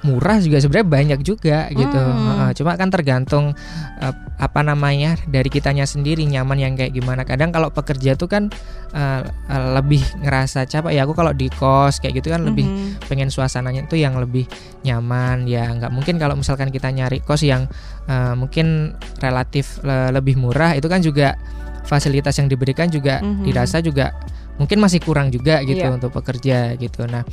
murah 0.00 0.40
juga 0.40 0.56
sebenarnya 0.56 0.88
banyak 0.88 1.20
juga 1.20 1.68
gitu. 1.68 1.92
Hmm. 1.92 2.50
Cuma 2.56 2.72
kan 2.74 2.88
tergantung 2.88 3.52
eh, 4.00 4.14
apa 4.36 4.60
namanya 4.60 5.14
dari 5.28 5.46
kitanya 5.46 5.84
sendiri 5.84 6.24
nyaman 6.24 6.56
yang 6.56 6.72
kayak 6.74 6.90
gimana. 6.90 7.22
Kadang 7.22 7.52
kalau 7.52 7.68
pekerja 7.68 8.16
tuh 8.16 8.26
kan 8.26 8.48
eh, 8.90 9.20
eh, 9.26 9.66
lebih 9.76 10.00
ngerasa 10.20 10.64
capek 10.64 10.96
ya. 10.96 11.04
Aku 11.04 11.12
kalau 11.12 11.36
di 11.36 11.52
kos 11.52 12.00
kayak 12.00 12.22
gitu 12.22 12.32
kan 12.32 12.42
lebih 12.42 12.64
Mhm. 12.64 13.04
pengen 13.06 13.28
suasananya 13.28 13.84
itu 13.84 13.96
yang 13.96 14.16
lebih 14.16 14.48
nyaman 14.82 15.44
ya 15.44 15.68
nggak 15.68 15.92
mungkin 15.92 16.16
kalau 16.16 16.34
misalkan 16.34 16.68
kita 16.68 16.88
nyari 16.88 17.20
kos 17.20 17.44
yang 17.44 17.68
eh, 18.08 18.34
mungkin 18.34 18.96
relatif 19.20 19.78
le- 19.82 20.10
lebih 20.10 20.40
murah 20.40 20.72
itu 20.72 20.88
kan 20.88 20.98
juga 20.98 21.36
fasilitas 21.82 22.34
yang 22.38 22.48
diberikan 22.48 22.88
juga 22.88 23.20
Mhm. 23.20 23.44
dirasa 23.44 23.78
juga 23.78 24.14
mungkin 24.54 24.78
masih 24.78 25.00
kurang 25.00 25.28
juga 25.28 25.58
gitu 25.62 25.82
Iya. 25.82 25.96
untuk 25.96 26.12
pekerja 26.12 26.76
gitu 26.76 27.04
nah 27.06 27.24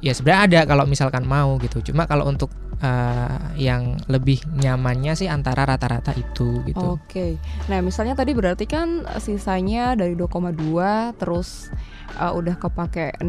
ya 0.00 0.12
sebenarnya 0.16 0.42
ada 0.48 0.60
kalau 0.68 0.84
misalkan 0.88 1.24
mau 1.28 1.60
gitu 1.60 1.92
cuma 1.92 2.08
kalau 2.08 2.24
untuk 2.28 2.48
eh, 2.80 3.36
yang 3.60 4.00
lebih 4.08 4.40
nyamannya 4.56 5.12
sih 5.16 5.28
antara 5.28 5.68
rata-rata 5.68 6.16
itu 6.16 6.64
gitu 6.64 6.96
Oke. 6.96 7.36
Nah, 7.68 7.84
misalnya 7.84 8.16
tadi 8.16 8.32
berarti 8.32 8.64
kan 8.64 9.04
sisanya 9.20 9.92
dari 9.92 10.16
2,2 10.16 11.20
terus 11.20 11.68
uh, 12.16 12.32
udah 12.32 12.54
kepake 12.56 13.14
600 13.16 13.28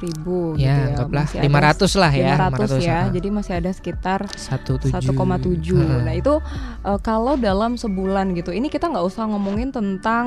ribu 0.00 0.54
gitu 0.54 0.62
ya 0.62 0.92
ya. 0.92 0.96
ada 0.96 1.06
500 1.40 1.90
lah 1.96 2.12
ya 2.12 2.34
500 2.38 2.78
ya. 2.80 2.92
ah. 2.92 3.06
Jadi 3.10 3.28
masih 3.28 3.52
ada 3.56 3.70
sekitar 3.70 4.20
1,7 4.28 4.92
1,7. 4.92 5.10
Heeh. 5.72 6.00
Nah, 6.02 6.14
itu 6.14 6.34
uh, 6.82 6.98
kalau 7.00 7.34
dalam 7.34 7.74
sebulan 7.74 8.32
gitu. 8.32 8.50
Ini 8.50 8.66
kita 8.66 8.86
nggak 8.86 9.02
usah 9.02 9.26
ngomongin 9.26 9.70
tentang 9.70 10.26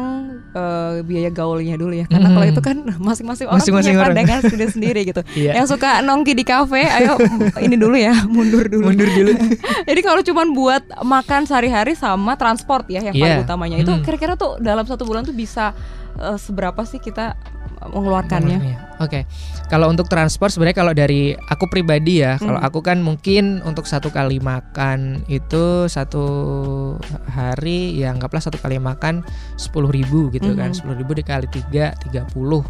uh, 0.51 0.99
biaya 1.01 1.29
gaulnya 1.29 1.75
dulu 1.75 1.93
ya. 1.93 2.05
Karena 2.05 2.25
Mhm. 2.25 2.35
kalau 2.35 2.47
itu 2.47 2.61
kan 2.61 2.77
masing-masing 3.07 3.45
orang 3.45 3.57
Masing-masing 3.57 3.93
punya 3.93 4.01
orang. 4.01 4.15
pandangan 4.15 4.39
sendiri-sendiri 4.43 5.01
gitu. 5.09 5.21
Iya. 5.33 5.51
Yang 5.55 5.67
suka 5.71 6.01
nongki 6.01 6.33
di 6.33 6.43
kafe, 6.43 6.83
ayo 6.85 7.15
ini 7.59 7.75
dulu 7.75 7.95
ya, 7.95 8.13
mundur 8.25 8.65
dulu. 8.65 8.89
mundur 8.89 9.07
dulu 9.07 9.31
Jadi 9.89 10.01
kalau 10.01 10.21
cuman 10.21 10.47
buat 10.51 10.83
makan 11.01 11.45
sehari-hari 11.45 11.93
sama 11.93 12.33
transport 12.33 12.87
ya 12.87 13.01
yang 13.01 13.13
paling 13.13 13.35
Iya. 13.35 13.43
utamanya 13.43 13.77
itu 13.77 13.91
Mm. 13.91 14.01
kira-kira 14.01 14.33
tuh 14.33 14.57
dalam 14.57 14.83
satu 14.83 15.03
bulan 15.03 15.21
tuh 15.21 15.33
bisa 15.33 15.71
eh, 16.15 16.37
seberapa 16.37 16.81
sih 16.83 16.97
kita 16.97 17.33
mengeluarkannya? 17.91 18.59
Oke, 19.01 19.25
kalau 19.67 19.89
untuk 19.91 20.07
transport 20.07 20.53
sebenarnya 20.53 20.77
kalau 20.77 20.93
dari 20.95 21.33
aku 21.35 21.67
pribadi 21.67 22.23
ya, 22.23 22.39
kalau 22.39 22.61
Hmm. 22.61 22.67
aku 22.69 22.79
kan 22.79 23.01
mungkin 23.03 23.59
untuk 23.65 23.83
satu 23.89 24.13
kali 24.13 24.39
makan 24.39 25.25
itu 25.27 25.89
satu 25.89 26.23
hari 27.27 27.99
ya 27.99 28.13
anggaplah 28.13 28.39
satu 28.39 28.61
kali 28.61 28.77
makan 28.79 29.25
sepuluh 29.59 29.89
ribu 29.91 30.29
gitu 30.31 30.55
kan, 30.55 30.71
Mhm. 30.71 30.77
sepuluh 30.77 30.95
ribu 30.95 31.17
dikali 31.17 31.49
tiga 31.51 31.97
tiga 31.99 32.23
puluh. 32.31 32.63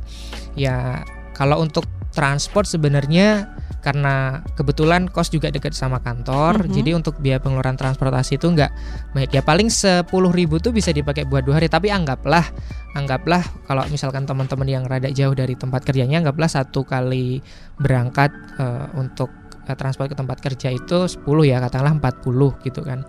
Ya 0.57 1.03
kalau 1.37 1.61
untuk 1.61 1.85
transport 2.13 2.65
sebenarnya 2.65 3.49
karena 3.83 4.39
kebetulan 4.55 5.11
kos 5.11 5.27
juga 5.27 5.51
dekat 5.51 5.75
sama 5.75 5.99
kantor, 5.99 6.65
Mhm. 6.65 6.71
jadi 6.71 6.89
untuk 6.95 7.19
biaya 7.19 7.43
pengeluaran 7.43 7.75
transportasi 7.75 8.39
itu 8.39 8.47
nggak 8.47 8.71
baik 9.11 9.29
ya 9.29 9.43
paling 9.43 9.67
sepuluh 9.67 10.31
ribu 10.31 10.57
tuh 10.57 10.71
bisa 10.71 10.89
dipakai 10.89 11.27
buat 11.27 11.43
dua 11.43 11.59
hari, 11.59 11.67
tapi 11.67 11.91
anggaplah 11.91 12.47
anggaplah 12.95 13.43
kalau 13.67 13.83
misalkan 13.91 14.23
teman-teman 14.23 14.69
yang 14.69 14.83
rada 14.87 15.11
jauh 15.11 15.33
dari 15.33 15.53
tempat 15.53 15.83
kerjanya 15.83 16.23
anggaplah 16.23 16.47
satu 16.47 16.87
kali 16.87 17.43
berangkat 17.75 18.31
eh, 18.55 18.87
untuk 18.95 19.33
eh, 19.67 19.75
transport 19.75 20.07
ke 20.07 20.15
tempat 20.15 20.39
kerja 20.39 20.71
itu 20.71 21.09
10 21.09 21.43
ya 21.43 21.59
katakanlah 21.59 21.99
40 21.99 22.55
gitu 22.63 22.85
kan 22.85 23.03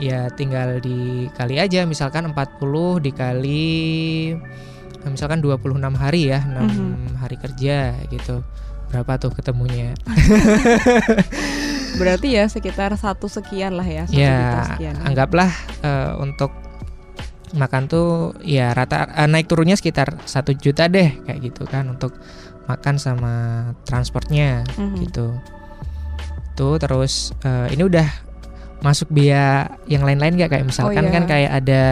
ya 0.00 0.32
tinggal 0.32 0.80
dikali 0.80 1.60
aja 1.60 1.84
misalkan 1.84 2.24
40 2.32 3.02
dikali 3.02 4.32
misalkan 5.04 5.40
26 5.40 5.96
hari 5.96 6.28
ya 6.28 6.40
6 6.44 6.64
Mhm. 6.64 7.20
hari 7.20 7.36
kerja 7.36 7.96
gitu 8.08 8.44
berapa 8.90 9.16
tuh 9.16 9.30
ketemunya 9.30 9.94
Berarti 11.90 12.32
ya 12.32 12.46
sekitar 12.46 12.94
satu 12.94 13.26
sekian 13.26 13.74
lah 13.74 13.84
ya, 13.84 14.04
ya 14.08 14.64
sekian. 14.72 14.94
anggaplah 15.04 15.50
eh, 15.82 16.12
untuk 16.16 16.54
makan 17.50 17.90
tuh 17.90 18.08
ya 18.40 18.70
rata 18.70 19.10
eh, 19.10 19.26
naik 19.26 19.50
turunnya 19.50 19.74
sekitar 19.74 20.14
satu 20.22 20.54
juta 20.54 20.86
deh 20.86 21.18
kayak 21.26 21.38
gitu 21.42 21.66
kan 21.66 21.90
untuk 21.90 22.14
makan 22.66 22.96
sama 22.96 23.34
transportnya 23.82 24.62
Mhm. 24.78 24.96
gitu 25.02 25.34
tuh 26.54 26.78
terus 26.78 27.34
eh, 27.42 27.74
ini 27.74 27.82
udah 27.82 28.06
masuk 28.80 29.12
biaya 29.12 29.68
yang 29.84 30.06
lain-lain 30.06 30.38
nggak 30.38 30.56
kayak 30.56 30.64
misalkan 30.64 31.04
iya. 31.04 31.12
kan 31.12 31.24
kayak 31.28 31.52
ada 31.52 31.82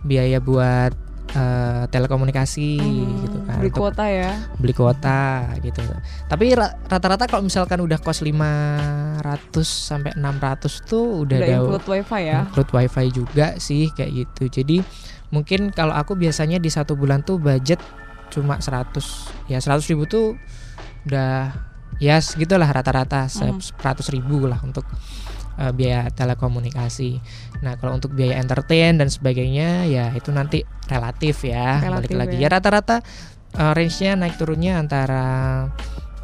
biaya 0.00 0.38
buat 0.40 0.94
eh, 1.30 1.84
telekomunikasi 1.86 2.70
Mhm, 2.76 3.10
gitu 3.22 3.38
kan 3.44 3.58
Beli 3.58 3.70
kuota 3.70 4.04
ya. 4.04 4.32
beli 4.56 4.72
kuota 4.72 5.20
gitu 5.58 5.82
tapi 6.26 6.52
ra- 6.52 6.74
rata-rata 6.82 7.24
kalau 7.24 7.42
misalkan 7.42 7.78
udah 7.78 7.96
kos 7.96 8.20
500 8.20 9.16
sampai 9.62 10.10
600 10.12 10.82
tuh 10.82 11.22
udah, 11.22 11.36
Udah 11.36 11.46
ada 11.46 11.56
include 11.60 11.86
wifi 11.88 12.20
ya. 12.24 12.40
include 12.44 12.72
wifi 12.72 13.04
juga 13.10 13.46
sih 13.56 13.90
kayak 13.90 14.10
gitu 14.16 14.62
jadi 14.62 14.76
mungkin 15.30 15.70
kalau 15.70 15.94
aku 15.94 16.14
biasanya 16.14 16.56
di 16.56 16.66
satu 16.66 16.94
bulan 16.94 17.22
tuh 17.22 17.38
budget 17.38 17.78
cuma 18.28 18.58
100 18.58 18.98
ya 19.46 19.58
100 19.58 19.86
ribu 19.86 20.06
tuh 20.06 20.34
udah 21.04 21.54
ya 21.98 22.18
segitulah 22.18 22.66
rata-rata 22.66 23.26
Mhm. 23.28 23.60
100 23.76 24.08
ribu 24.08 24.46
lah 24.46 24.58
untuk 24.60 24.86
eh, 25.58 25.72
biaya 25.74 26.10
telekomunikasi 26.12 27.18
nah 27.64 27.74
kalau 27.80 27.96
untuk 27.96 28.14
biaya 28.14 28.38
entertain 28.38 29.00
dan 29.00 29.08
sebagainya 29.08 29.88
ya 29.88 30.12
itu 30.14 30.30
nanti 30.30 30.62
relatif 30.86 31.46
ya 31.46 31.80
balik 31.82 32.12
Relatif 32.12 32.16
lagi 32.18 32.36
ya. 32.38 32.48
ya 32.48 32.54
rata-rata 32.54 32.96
eh, 33.56 33.72
range-nya 33.74 34.12
naik 34.20 34.36
turunnya 34.38 34.78
antara 34.78 35.24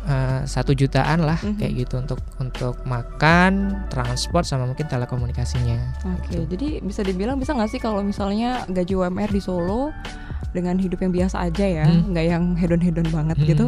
eh, 0.06 0.40
satu 0.44 0.70
jutaan 0.70 1.20
lah 1.20 1.36
Mhm. 1.36 1.56
kayak 1.56 1.72
gitu 1.76 1.94
untuk 1.98 2.18
untuk 2.36 2.74
makan 2.82 3.52
transport 3.88 4.42
sama 4.42 4.64
mungkin 4.64 4.86
telekomunikasinya 4.86 5.78
Oke, 6.16 6.46
jadi 6.46 6.78
bisa 6.78 7.02
dibilang 7.02 7.36
bisa 7.36 7.52
nggak 7.52 7.68
sih 7.68 7.78
kalau 7.78 8.00
misalnya 8.00 8.62
gaji 8.66 8.94
UMR 8.94 9.28
di 9.28 9.38
Solo 9.38 9.90
dengan 10.48 10.80
hidup 10.80 10.96
yang 10.98 11.12
biasa 11.12 11.36
aja 11.42 11.64
ya, 11.64 11.84
Hmm. 11.84 12.16
nggak 12.16 12.26
yang 12.26 12.44
hedon-hedon 12.56 13.04
banget 13.10 13.36
Hmm. 13.36 13.44
gitu. 13.46 13.66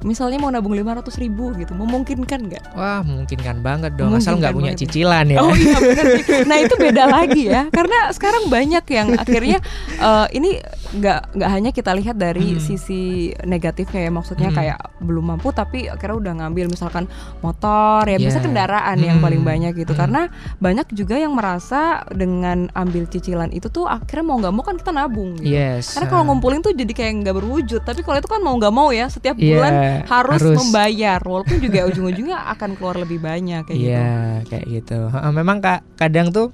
Misalnya 0.00 0.40
mau 0.40 0.48
nabung 0.48 0.72
500 0.72 1.20
ribu 1.20 1.52
gitu, 1.52 1.76
memungkinkan 1.76 2.48
nggak? 2.48 2.64
Wah 2.72 3.04
memungkinkan 3.04 3.60
banget 3.60 3.92
dong 3.94 4.16
asal 4.16 4.40
nggak 4.40 4.56
punya 4.56 4.72
banget 4.72 4.80
ya. 4.80 4.88
cicilan 4.88 5.26
ya. 5.28 5.38
Oh 5.38 5.52
iya 5.52 5.76
benar 5.76 6.04
sih. 6.16 6.24
Nah 6.48 6.56
itu 6.58 6.74
beda 6.74 7.04
lagi 7.06 7.42
ya, 7.44 7.68
karena 7.68 8.08
sekarang 8.08 8.48
banyak 8.48 8.84
yang 8.88 9.08
akhirnya 9.14 9.58
eh, 10.00 10.26
ini 10.32 10.50
nggak 10.90 11.36
nggak 11.36 11.50
hanya 11.50 11.70
kita 11.70 11.92
lihat 11.92 12.16
dari 12.16 12.56
Hmm. 12.56 12.62
sisi 12.62 13.02
negatifnya 13.44 14.00
ya, 14.00 14.10
maksudnya 14.10 14.48
Hmm. 14.48 14.56
kayak 14.56 14.78
belum 14.98 15.24
mampu 15.28 15.52
tapi 15.52 15.79
akhirnya 15.88 16.16
udah 16.20 16.32
ngambil 16.42 16.66
misalkan 16.68 17.08
motor 17.40 18.04
ya, 18.04 18.18
bisa 18.18 18.36
Yeah. 18.36 18.44
kendaraan 18.44 18.98
yang 18.98 19.16
Hmm. 19.20 19.24
paling 19.24 19.42
banyak 19.42 19.72
gitu. 19.78 19.92
Hmm. 19.94 20.00
Karena 20.02 20.22
banyak 20.58 20.86
juga 20.92 21.16
yang 21.16 21.32
merasa 21.32 22.02
dengan 22.10 22.68
ambil 22.74 23.06
cicilan 23.06 23.48
itu 23.50 23.70
tuh 23.70 23.86
akhirnya 23.86 24.24
mau 24.26 24.36
nggak 24.36 24.52
mau 24.52 24.64
kan 24.66 24.76
kita 24.76 24.90
nabung. 24.90 25.38
Gitu. 25.38 25.54
Yes. 25.54 25.94
Karena 25.94 26.06
kalau 26.08 26.24
ngumpulin 26.28 26.60
tuh 26.60 26.74
jadi 26.74 26.90
kayak 26.90 27.12
nggak 27.24 27.36
berwujud. 27.36 27.80
Tapi 27.80 28.00
kalau 28.02 28.18
itu 28.18 28.28
kan 28.28 28.40
mau 28.42 28.52
nggak 28.52 28.74
mau 28.74 28.90
ya 28.90 29.06
setiap 29.06 29.38
bulan 29.38 30.04
harus, 30.04 30.42
harus. 30.42 30.56
membayar, 30.58 31.22
walaupun 31.22 31.56
juga 31.56 31.86
ujung-ujungnya 31.86 32.50
akan 32.50 32.74
keluar 32.74 32.98
lebih 32.98 33.22
banyak 33.22 33.62
kayak 33.64 33.78
gitu. 33.78 33.92
Iya 33.94 34.12
kayak 34.50 34.66
gitu. 34.66 34.98
Memang 35.30 35.62
kak 35.62 35.86
kadang 35.94 36.28
tuh 36.28 36.50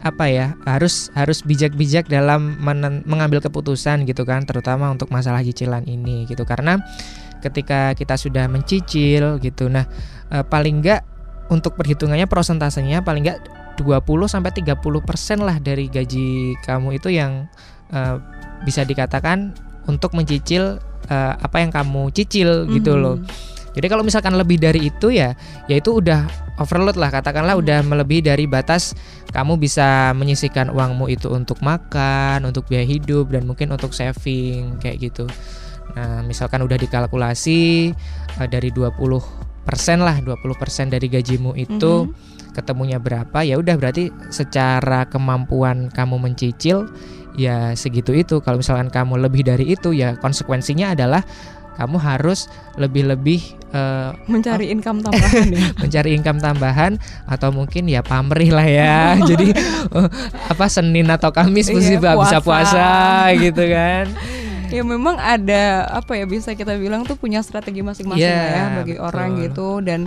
apa 0.00 0.32
ya 0.32 0.56
harus 0.64 1.12
harus 1.12 1.44
bijak-bijak 1.44 2.08
dalam 2.08 2.56
menen- 2.56 3.04
mengambil 3.04 3.44
keputusan 3.44 4.08
gitu 4.08 4.24
kan, 4.24 4.48
terutama 4.48 4.88
untuk 4.88 5.12
masalah 5.12 5.40
cicilan 5.40 5.84
ini 5.84 6.24
gitu 6.24 6.44
karena 6.44 6.80
ketika 7.40 7.96
kita 7.96 8.14
sudah 8.14 8.46
mencicil 8.46 9.40
gitu, 9.40 9.66
nah 9.66 9.88
eh, 10.28 10.44
paling 10.44 10.84
enggak 10.84 11.02
untuk 11.50 11.74
perhitungannya 11.74 12.30
prosentasenya 12.30 13.02
paling 13.02 13.26
enggak 13.26 13.40
20 13.74 14.04
sampai 14.28 14.52
30 14.52 14.76
persen 15.02 15.40
lah 15.40 15.56
dari 15.56 15.88
gaji 15.88 16.54
kamu 16.62 17.00
itu 17.00 17.10
yang 17.10 17.48
eh, 17.90 18.16
bisa 18.62 18.84
dikatakan 18.84 19.56
untuk 19.88 20.12
mencicil 20.14 20.78
eh, 21.08 21.34
apa 21.34 21.58
yang 21.58 21.72
kamu 21.72 22.12
cicil 22.12 22.68
gitu 22.70 22.94
Mhm. 22.94 23.02
loh. 23.02 23.16
Jadi 23.70 23.86
kalau 23.86 24.02
misalkan 24.02 24.34
lebih 24.34 24.58
dari 24.58 24.90
itu 24.90 25.14
ya, 25.14 25.38
ya 25.70 25.78
itu 25.78 26.02
udah 26.02 26.26
overload 26.58 26.98
lah 26.98 27.08
katakanlah 27.08 27.54
Hmm. 27.54 27.62
udah 27.62 27.78
melebihi 27.86 28.22
dari 28.26 28.44
batas 28.44 28.98
kamu 29.30 29.62
bisa 29.62 30.10
menyisihkan 30.12 30.74
uangmu 30.74 31.06
itu 31.06 31.30
untuk 31.30 31.62
makan, 31.62 32.42
untuk 32.44 32.66
biaya 32.66 32.82
hidup 32.82 33.30
dan 33.30 33.46
mungkin 33.46 33.70
untuk 33.70 33.94
saving 33.94 34.76
kayak 34.82 34.98
gitu. 35.10 35.24
Nah, 35.90 36.22
misalkan 36.22 36.60
udah 36.60 36.76
dikalkulasi 36.76 37.90
eh, 38.36 38.48
dari 38.48 38.70
20 38.70 38.94
persen 39.60 40.00
lah 40.00 40.18
20% 40.18 40.56
dari 40.88 41.06
gajimu 41.06 41.52
itu 41.52 42.06
Mhm. 42.06 42.14
ketemunya 42.50 42.98
berapa 42.98 43.40
ya 43.40 43.54
udah 43.54 43.74
berarti 43.74 44.10
secara 44.28 45.06
kemampuan 45.06 45.86
kamu 45.88 46.18
mencicil 46.18 46.90
ya 47.32 47.70
segitu 47.74 48.10
itu 48.10 48.38
kalau 48.38 48.58
misalkan 48.58 48.88
kamu 48.88 49.20
lebih 49.20 49.42
dari 49.42 49.70
itu 49.70 49.90
ya 49.90 50.16
konsekuensinya 50.16 50.92
adalah 50.92 51.22
kamu 51.72 51.96
harus 51.96 52.50
lebih-lebih 52.74 53.40
eh, 53.70 54.10
mencari 54.26 54.68
income 54.68 55.00
tambahan 55.00 55.46
ya. 55.48 55.62
mencari 55.82 56.10
income 56.12 56.38
tambahan 56.38 56.92
atau 57.24 57.48
mungkin 57.50 57.86
ya 57.86 58.02
pamrih 58.02 58.50
lah 58.50 58.66
ya 58.66 58.98
jadi 59.30 59.54
eh, 59.88 60.08
apa 60.46 60.66
Senin 60.66 61.06
atau 61.06 61.30
Kamis 61.30 61.70
Iya, 61.70 61.76
mesti 61.76 61.94
bisa 61.96 62.10
puasa. 62.12 62.38
puasa 62.42 62.88
gitu 63.38 63.62
kan 63.64 64.10
ya 64.70 64.82
memang 64.82 65.16
ada 65.16 65.64
apa 65.90 66.14
ya 66.14 66.24
bisa 66.24 66.54
kita 66.54 66.74
bilang 66.74 67.02
tuh 67.02 67.14
punya 67.14 67.42
strategi 67.42 67.82
masing-masing 67.82 68.22
Iya, 68.22 68.38
lah 68.38 68.50
ya 68.50 68.64
bagi 68.80 68.94
betul. 68.94 69.06
orang 69.06 69.30
gitu. 69.42 69.68
Dan 69.82 70.00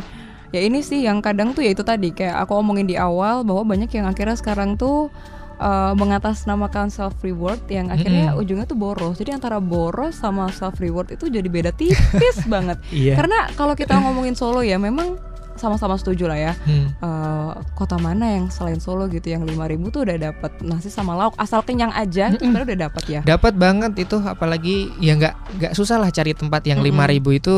ya 0.50 0.60
ini 0.60 0.80
sih 0.80 1.04
yang 1.04 1.20
kadang 1.20 1.52
tuh 1.52 1.62
ya 1.62 1.72
itu 1.72 1.84
tadi 1.84 2.10
kayak 2.10 2.42
aku 2.42 2.56
omongin 2.56 2.86
di 2.86 2.96
awal 2.96 3.44
bahwa 3.44 3.68
banyak 3.68 3.92
yang 3.92 4.06
akhirnya 4.06 4.38
sekarang 4.38 4.76
tuh 4.76 5.12
uh, 5.58 5.94
mengatasnamakan 5.94 6.88
self 6.88 7.18
reward 7.22 7.60
yang 7.68 7.90
akhirnya 7.90 8.32
Mm-mm. 8.32 8.42
ujungnya 8.42 8.66
tuh 8.66 8.78
boros. 8.78 9.20
Jadi 9.20 9.34
antara 9.34 9.58
boros 9.60 10.16
sama 10.16 10.48
self 10.50 10.80
reward 10.80 11.12
itu 11.12 11.28
jadi 11.28 11.46
beda 11.46 11.72
tipis 11.74 12.42
banget. 12.54 12.80
Iya. 12.90 13.18
Karena 13.20 13.50
kalau 13.54 13.74
kita 13.74 14.00
ngomongin 14.00 14.34
Solo 14.34 14.62
ya 14.62 14.80
memang 14.80 15.18
sama-sama 15.64 15.96
setuju 15.96 16.28
lah 16.28 16.36
ya 16.36 16.54
Hmm. 16.64 16.92
Eh, 16.94 17.52
kota 17.74 17.96
mana 17.96 18.28
yang 18.30 18.48
selain 18.50 18.78
Solo 18.78 19.08
gitu 19.08 19.26
yang 19.26 19.44
5000 19.44 19.56
tuh 19.90 20.04
udah 20.04 20.18
dapat 20.22 20.52
nasi 20.60 20.88
sama 20.88 21.16
lauk 21.16 21.34
asal 21.36 21.64
kenyang 21.64 21.90
aja 21.90 22.28
Mm-mm. 22.28 22.44
sebenarnya 22.44 22.68
udah 22.68 22.82
dapat 22.84 23.04
ya 23.08 23.22
dapat 23.24 23.54
banget 23.56 23.94
itu 23.98 24.20
apalagi 24.20 24.76
ya 25.00 25.16
nggak 25.16 25.34
nggak 25.56 25.74
susah 25.74 25.98
lah 25.98 26.10
cari 26.10 26.34
tempat 26.34 26.62
yang 26.64 26.80
Mm-mm. 26.80 27.00
5000 27.24 27.40
itu 27.40 27.56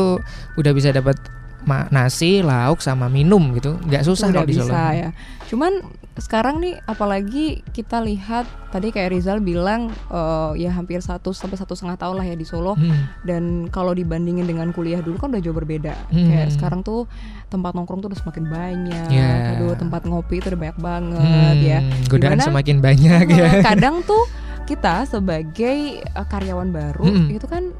udah 0.54 0.72
bisa 0.72 0.90
dapat 0.90 1.18
nasi 1.66 2.46
lauk 2.46 2.78
sama 2.78 3.10
minum 3.10 3.42
gitu 3.52 3.74
nggak 3.82 4.06
susah 4.06 4.30
kalau 4.30 4.46
di 4.46 4.54
Solo 4.54 4.70
bisa 4.70 4.82
ya. 4.94 5.10
Cuman 5.46 5.82
sekarang 6.16 6.58
nih 6.58 6.78
apalagi 6.82 7.60
kita 7.70 8.00
lihat 8.00 8.46
tadi 8.70 8.88
kayak 8.88 9.10
Rizal 9.10 9.38
bilang 9.38 9.90
eh, 9.90 10.50
ya 10.58 10.70
hampir 10.70 11.02
satu 11.02 11.30
sampai 11.30 11.54
satu 11.54 11.74
setengah 11.74 11.98
tahun 11.98 12.16
lah 12.16 12.26
ya 12.26 12.34
di 12.34 12.46
Solo 12.46 12.74
Hmm. 12.74 13.10
dan 13.22 13.42
kalau 13.68 13.92
dibandingin 13.92 14.42
dengan 14.42 14.70
kuliah 14.70 15.02
dulu 15.02 15.18
kan 15.18 15.28
udah 15.28 15.42
jauh 15.42 15.54
berbeda. 15.54 15.94
Hmm. 16.08 16.30
Kayak 16.30 16.54
sekarang 16.54 16.80
tuh 16.80 17.10
tempat 17.46 17.72
nongkrong 17.72 18.00
tuh 18.00 18.08
udah 18.08 18.18
semakin 18.18 18.44
banyak. 18.44 19.08
Ya. 19.08 19.54
Aduh 19.54 19.72
tempat 19.72 20.02
ngopi 20.02 20.38
itu 20.38 20.48
udah 20.48 20.60
banyak 20.60 20.78
banget 20.78 21.56
ya. 21.60 21.78
Hmm, 21.78 22.02
godaan 22.06 22.32
Dimana- 22.34 22.46
semakin 22.46 22.76
banyak 22.78 23.24
ya 23.38 23.48
Kadang 23.62 24.02
tuh 24.02 24.22
kita 24.64 25.06
sebagai 25.06 25.78
eh, 26.00 26.26
karyawan 26.26 26.68
baru 26.68 27.06
Mm-mm. 27.06 27.30
itu 27.32 27.46
kan 27.46 27.70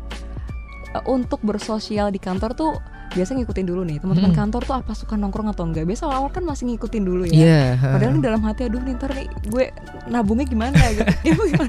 eh, 0.89 1.05
untuk 1.05 1.43
bersosial 1.43 2.09
di 2.09 2.19
kantor 2.19 2.53
tuh 2.53 2.73
biasa 3.09 3.33
ngikutin 3.33 3.65
dulu 3.65 3.83
nih 3.83 3.97
teman-teman 3.97 4.29
Mm-mm. 4.29 4.39
kantor 4.39 4.63
tuh 4.63 4.75
apa 4.77 4.93
suka 4.93 5.15
nongkrong 5.15 5.49
atau 5.49 5.65
enggak 5.65 5.83
biasa 5.83 6.05
awal-awal 6.05 6.29
kan 6.29 6.43
masih 6.43 6.69
ngikutin 6.69 7.03
dulu 7.03 7.23
ya 7.25 7.35
Iya. 7.35 7.63
Padahal 7.81 8.13
nih 8.13 8.23
dalam 8.23 8.41
hati 8.41 8.61
aduh 8.65 8.79
nih 8.79 8.95
ntar 8.95 9.11
nih 9.11 9.27
gue 9.47 9.65
nabungnya 10.07 10.45
gimana 10.45 10.79
gitu. 10.93 11.03
Gimana? 11.27 11.67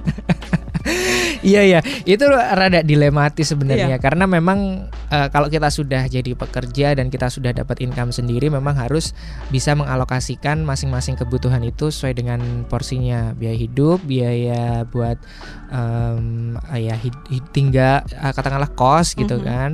Iya 1.40 1.62
iya, 1.62 1.80
itu 2.04 2.26
rada 2.28 2.82
dilematis 2.82 3.54
sebenarnya 3.54 3.94
Iya. 3.94 4.02
karena 4.02 4.26
memang 4.26 4.90
eh, 5.08 5.28
kalau 5.30 5.48
kita 5.48 5.70
sudah 5.70 6.06
jadi 6.06 6.34
pekerja 6.34 6.98
dan 6.98 7.08
kita 7.08 7.30
sudah 7.30 7.54
dapat 7.54 7.80
income 7.80 8.10
sendiri 8.10 8.50
memang 8.50 8.74
harus 8.74 9.14
bisa 9.48 9.72
mengalokasikan 9.72 10.62
masing-masing 10.62 11.14
kebutuhan 11.14 11.62
itu 11.62 11.88
sesuai 11.88 12.14
dengan 12.16 12.40
porsinya 12.66 13.32
biaya 13.32 13.54
hidup, 13.56 14.02
biaya 14.02 14.82
buat 14.84 15.22
em, 15.70 16.56
ya 16.74 16.96
hid- 16.96 17.28
hid- 17.30 17.52
tinggal 17.52 18.02
eh, 18.08 18.34
katakanlah 18.34 18.72
kos 18.74 19.14
gitu 19.14 19.38
Mhm. 19.38 19.46
kan, 19.46 19.72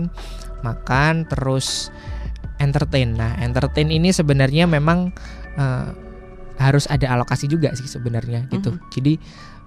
makan 0.62 1.26
terus 1.26 1.90
entertain. 2.58 3.14
Nah 3.14 3.40
entertain 3.40 3.90
ini 3.90 4.12
sebenarnya 4.12 4.68
memang 4.68 5.12
eh, 5.54 5.88
harus 6.54 6.86
ada 6.86 7.10
alokasi 7.10 7.50
juga 7.50 7.74
sih 7.74 7.90
sebenarnya 7.90 8.46
gitu. 8.48 8.78
Mhm. 8.78 8.80
Jadi 8.94 9.14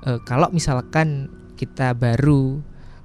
eh, 0.06 0.18
kalau 0.22 0.48
misalkan 0.48 1.26
kita 1.54 1.92
baru 1.92 2.62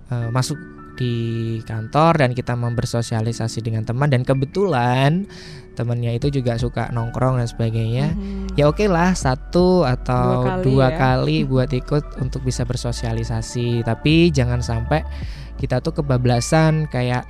eh, 0.08 0.30
masuk 0.30 0.58
di 0.92 1.16
kantor 1.64 2.20
dan 2.20 2.32
kita 2.32 2.54
mau 2.54 2.70
bersosialisasi 2.70 3.64
dengan 3.64 3.82
teman 3.82 4.12
dan 4.12 4.22
kebetulan 4.22 5.26
temannya 5.74 6.14
itu 6.14 6.30
juga 6.30 6.60
suka 6.60 6.92
nongkrong 6.92 7.40
dan 7.42 7.48
sebagainya 7.48 8.12
Mhm. 8.14 8.54
ya 8.54 8.68
oke 8.68 8.86
lah 8.86 9.16
satu 9.16 9.82
atau 9.82 10.44
Dua 10.44 10.46
kali 10.46 10.64
dua 10.68 10.88
ya. 10.88 10.98
kali 11.00 11.38
buat 11.42 11.70
ikut 11.72 12.22
untuk 12.22 12.44
bisa 12.44 12.68
bersosialisasi 12.68 13.82
tapi 13.82 14.30
jangan 14.30 14.60
sampai 14.62 15.02
kita 15.58 15.80
tuh 15.80 15.96
kebablasan 15.96 16.86
kayak 16.86 17.26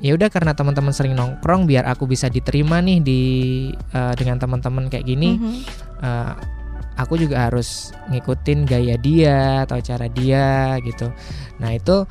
ya 0.00 0.16
udah 0.16 0.26
karena 0.26 0.50
teman-teman 0.50 0.90
sering 0.90 1.14
nongkrong 1.14 1.68
biar 1.68 1.86
aku 1.86 2.08
bisa 2.08 2.26
diterima 2.26 2.82
nih 2.82 2.98
di 2.98 3.20
eh, 3.70 4.14
dengan 4.18 4.40
teman-teman 4.40 4.90
kayak 4.90 5.04
gini 5.04 5.38
eh, 6.00 6.32
aku 6.94 7.16
juga 7.16 7.48
harus 7.48 7.90
ngikutin 8.08 8.64
gaya 8.64 8.96
dia 8.96 9.64
atau 9.64 9.78
cara 9.80 10.06
dia 10.08 10.76
gitu. 10.82 11.08
Nah 11.58 11.72
itu 11.72 12.04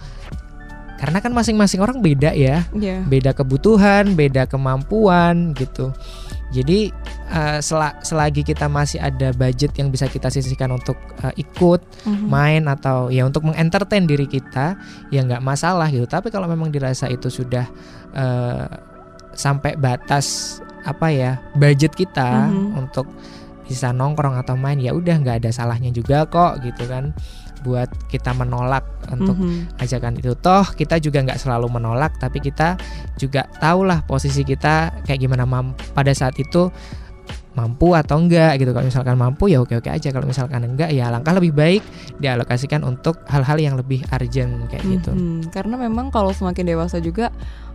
karena 1.01 1.17
kan 1.17 1.33
masing-masing 1.33 1.81
orang 1.81 1.97
beda 1.97 2.29
ya, 2.37 2.61
Iya. 2.77 3.01
beda 3.01 3.33
kebutuhan, 3.33 4.13
beda 4.13 4.45
kemampuan 4.45 5.57
gitu. 5.57 5.89
Jadi 6.53 6.93
sela- 7.63 7.95
selagi 8.03 8.43
kita 8.43 8.67
masih 8.67 8.99
ada 8.99 9.31
budget 9.31 9.71
yang 9.79 9.87
bisa 9.87 10.05
kita 10.05 10.27
sisihkan 10.27 10.67
untuk 10.69 10.99
eh, 11.23 11.31
ikut 11.39 11.79
Mhm. 12.05 12.27
main 12.27 12.63
atau 12.67 13.07
ya 13.07 13.23
untuk 13.23 13.47
mengentertain 13.47 14.03
diri 14.03 14.27
kita 14.27 14.75
ya 15.09 15.23
nggak 15.23 15.41
masalah 15.41 15.87
gitu. 15.89 16.05
Tapi 16.05 16.27
kalau 16.29 16.45
memang 16.45 16.69
dirasa 16.69 17.07
itu 17.07 17.31
sudah 17.31 17.65
eh, 18.11 18.67
sampai 19.31 19.79
batas 19.79 20.59
apa 20.83 21.07
ya 21.07 21.39
budget 21.55 21.95
kita 21.95 22.51
Mhm. 22.51 22.83
untuk 22.83 23.07
bisa 23.71 23.95
nongkrong 23.95 24.35
atau 24.35 24.59
main 24.59 24.75
ya 24.75 24.91
udah 24.91 25.15
nggak 25.15 25.47
ada 25.47 25.49
salahnya 25.49 25.87
juga 25.89 26.27
kok 26.27 26.59
gitu 26.59 26.83
kan 26.85 27.15
buat 27.61 27.87
kita 28.09 28.33
menolak 28.33 28.81
untuk 29.07 29.37
Mhm. 29.37 29.77
ajakan 29.77 30.17
itu 30.17 30.33
toh 30.35 30.65
kita 30.73 30.97
juga 30.97 31.21
nggak 31.21 31.37
selalu 31.37 31.69
menolak 31.71 32.17
tapi 32.17 32.41
kita 32.41 32.73
juga 33.15 33.45
tahulah 33.61 34.01
posisi 34.03 34.41
kita 34.41 35.05
kayak 35.05 35.21
gimana 35.21 35.45
mam 35.45 35.71
pada 35.93 36.09
saat 36.11 36.33
itu 36.35 36.73
mampu 37.51 37.91
atau 37.91 38.15
enggak 38.15 38.57
gitu 38.57 38.71
kalau 38.71 38.85
misalkan 38.85 39.15
mampu 39.15 39.45
ya 39.45 39.59
oke 39.59 39.75
oke 39.75 39.87
aja 39.87 40.07
kalau 40.09 40.23
misalkan 40.23 40.63
enggak 40.63 40.87
ya 40.89 41.07
langkah 41.07 41.31
lebih 41.31 41.51
baik 41.51 41.83
dialokasikan 42.15 42.79
untuk 42.81 43.27
hal-hal 43.27 43.57
yang 43.57 43.75
lebih 43.75 44.07
urgent 44.07 44.67
kayak 44.67 44.83
gitu 44.83 45.11
Mhm. 45.11 45.51
Karena 45.51 45.75
memang 45.75 46.07
kalau 46.07 46.31
semakin 46.31 46.63
dewasa 46.65 46.97
juga 46.97 47.27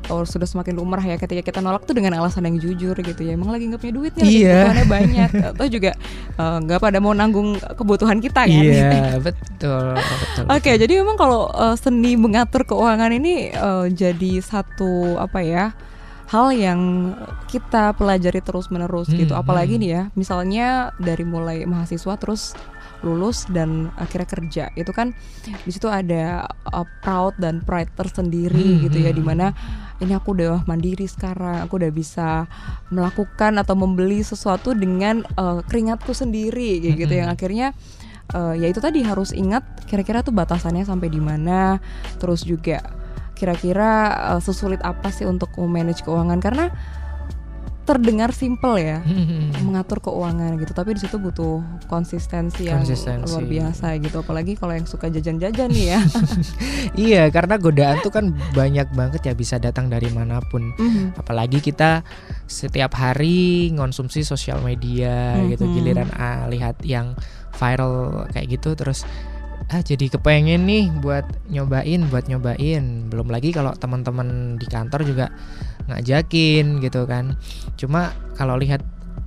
kalau 0.02 0.22
sudah 0.22 0.46
semakin 0.46 0.72
lumrah 0.72 1.02
ya 1.02 1.16
ketika 1.16 1.42
kita 1.42 1.58
nolak 1.58 1.82
tuh 1.82 1.92
dengan 1.92 2.14
alasan 2.16 2.46
yang 2.46 2.56
jujur 2.56 2.94
gitu 2.94 3.20
ya 3.20 3.34
emang 3.34 3.50
lagi 3.50 3.66
nggak 3.66 3.80
punya 3.80 3.94
duit 3.96 4.12
nih 4.14 4.22
lagi 4.22 4.36
Iya. 4.38 4.48
kebutuhannya 4.54 4.86
banyak 4.88 5.30
atau 5.50 5.66
juga 5.66 5.90
eh, 6.32 6.56
nggak 6.62 6.78
pada 6.78 6.98
mau 6.98 7.12
nanggung 7.12 7.48
kebutuhan 7.74 8.18
kita 8.18 8.40
kan 8.42 8.48
iya 8.48 9.18
betul 9.26 9.92
betul 9.92 10.44
Oke, 10.46 10.62
betul. 10.62 10.76
jadi 10.78 10.92
memang 10.96 11.16
kalau 11.16 11.50
uh, 11.50 11.74
seni 11.74 12.14
mengatur 12.14 12.62
keuangan 12.62 13.10
ini 13.10 13.50
uh, 13.50 13.90
jadi 13.90 14.38
satu 14.40 15.18
apa 15.18 15.42
ya 15.42 15.64
hal 16.26 16.50
yang 16.50 17.14
kita 17.46 17.94
pelajari 17.94 18.42
terus 18.42 18.66
menerus 18.68 19.06
Hmm, 19.06 19.18
gitu. 19.22 19.34
Apalagi 19.38 19.78
hmm. 19.78 19.82
nih 19.82 19.90
ya, 19.90 20.02
misalnya 20.18 20.66
dari 20.98 21.22
mulai 21.22 21.62
mahasiswa 21.64 22.18
terus 22.18 22.54
lulus 23.04 23.44
dan 23.52 23.92
akhirnya 24.00 24.24
kerja 24.24 24.64
itu 24.72 24.88
kan 24.96 25.12
di 25.44 25.70
situ 25.70 25.84
ada 25.84 26.48
uh, 26.72 26.88
proud 27.04 27.36
dan 27.36 27.60
pride 27.60 27.92
tersendiri 27.92 28.56
Hmm, 28.56 28.88
gitu 28.88 28.98
ya 29.04 29.12
hmm. 29.12 29.18
di 29.20 29.24
mana 29.24 29.46
ini 30.00 30.16
aku 30.16 30.32
udah 30.32 30.64
mandiri 30.64 31.04
sekarang 31.04 31.60
aku 31.60 31.76
udah 31.76 31.92
bisa 31.92 32.48
melakukan 32.88 33.60
atau 33.60 33.76
membeli 33.76 34.24
sesuatu 34.24 34.72
dengan 34.72 35.22
uh, 35.36 35.60
keringatku 35.68 36.16
sendiri 36.16 36.80
kayak 36.82 36.96
gitu 36.96 37.12
Hmm. 37.14 37.20
yang 37.20 37.30
akhirnya 37.30 37.66
eh, 38.32 38.54
ya 38.58 38.66
itu 38.66 38.80
tadi 38.82 39.04
harus 39.06 39.30
ingat 39.30 39.86
kira-kira 39.86 40.24
tuh 40.24 40.34
batasannya 40.34 40.82
sampai 40.82 41.06
di 41.06 41.20
mana 41.22 41.78
terus 42.18 42.42
juga 42.42 42.82
kira-kira 43.36 43.90
eh, 44.32 44.40
sesulit 44.40 44.80
apa 44.80 45.08
sih 45.08 45.22
untuk 45.22 45.52
manage 45.60 46.00
keuangan 46.00 46.40
karena 46.40 46.72
terdengar 47.86 48.34
simple 48.34 48.74
ya 48.76 48.98
Hmm. 48.98 49.54
mengatur 49.62 50.02
keuangan 50.02 50.58
gitu 50.58 50.74
tapi 50.74 50.90
di 50.90 51.06
situ 51.06 51.22
butuh 51.22 51.62
konsistensi 51.86 52.66
yang 52.66 52.82
Konsistensi. 52.82 53.30
luar 53.30 53.46
biasa 53.46 53.94
gitu 54.02 54.16
apalagi 54.18 54.58
kalau 54.58 54.74
yang 54.74 54.82
suka 54.84 55.06
jajan-jajan 55.06 55.70
nih 55.70 55.94
ya 55.94 56.00
iya 57.06 57.22
karena 57.30 57.54
godaan 57.56 58.02
tuh 58.02 58.10
kan 58.10 58.26
banyak 58.50 58.90
banget 58.90 59.22
ya 59.22 59.34
bisa 59.34 59.56
datang 59.56 59.86
dari 59.86 60.10
mana 60.10 60.42
pun 60.42 60.66
Mhm. 60.74 61.14
apalagi 61.14 61.62
kita 61.62 62.02
setiap 62.42 62.90
hari 62.92 63.70
ngonsumsi 63.70 64.26
sosial 64.26 64.58
media 64.60 65.38
gitu 65.46 65.62
Mhm. 65.62 65.72
giliran 65.72 66.10
ah, 66.10 66.50
lihat 66.50 66.82
yang 66.82 67.14
viral 67.54 68.26
kayak 68.28 68.50
gitu 68.52 68.74
terus 68.74 69.06
ah 69.66 69.82
jadi 69.82 70.06
kepengen 70.14 70.62
nih 70.62 70.94
buat 71.02 71.26
nyobain 71.50 72.06
buat 72.06 72.30
nyobain 72.30 73.10
belum 73.10 73.28
lagi 73.30 73.50
kalau 73.50 73.74
teman-teman 73.74 74.54
di 74.62 74.66
kantor 74.70 75.02
juga 75.02 75.26
ngajakin 75.90 76.78
gitu 76.78 77.02
kan 77.06 77.34
cuma 77.74 78.14
kalau 78.38 78.54
lihat 78.54 78.82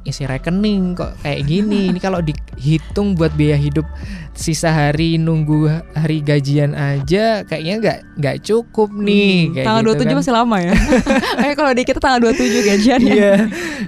isi 0.08 0.24
rekening 0.24 0.96
kok 0.96 1.12
kayak 1.22 1.44
gini. 1.46 1.88
Ini 1.92 2.00
kalau 2.00 2.24
dihitung 2.24 3.20
buat 3.20 3.34
biaya 3.36 3.60
hidup 3.60 3.86
sisa 4.32 4.72
hari 4.72 5.20
nunggu 5.20 5.68
hari 5.92 6.24
gajian 6.24 6.72
aja 6.72 7.44
kayaknya 7.44 7.76
nggak 7.84 8.00
nggak 8.20 8.38
cukup 8.44 8.90
nih. 8.96 9.52
Hmm, 9.52 9.54
kayak 9.56 9.66
tanggal 9.68 9.84
gitu 9.84 9.94
27 10.00 10.08
kan. 10.08 10.16
masih 10.16 10.34
lama 10.34 10.58
ya. 10.58 10.74
eh 11.46 11.54
kalau 11.54 11.72
di 11.76 11.84
kita 11.84 12.00
tanggal 12.00 12.20
27 12.32 12.70
gajian 12.70 13.00
ya. 13.04 13.14
Iya, 13.14 13.34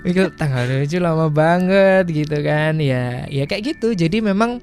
itu 0.04 0.22
tanggal 0.36 0.64
7 0.68 1.00
lama 1.00 1.26
banget 1.32 2.04
gitu 2.12 2.38
kan. 2.44 2.78
Ya, 2.84 3.26
ya 3.32 3.44
kayak 3.48 3.76
gitu. 3.76 3.96
Jadi 3.96 4.20
memang 4.20 4.60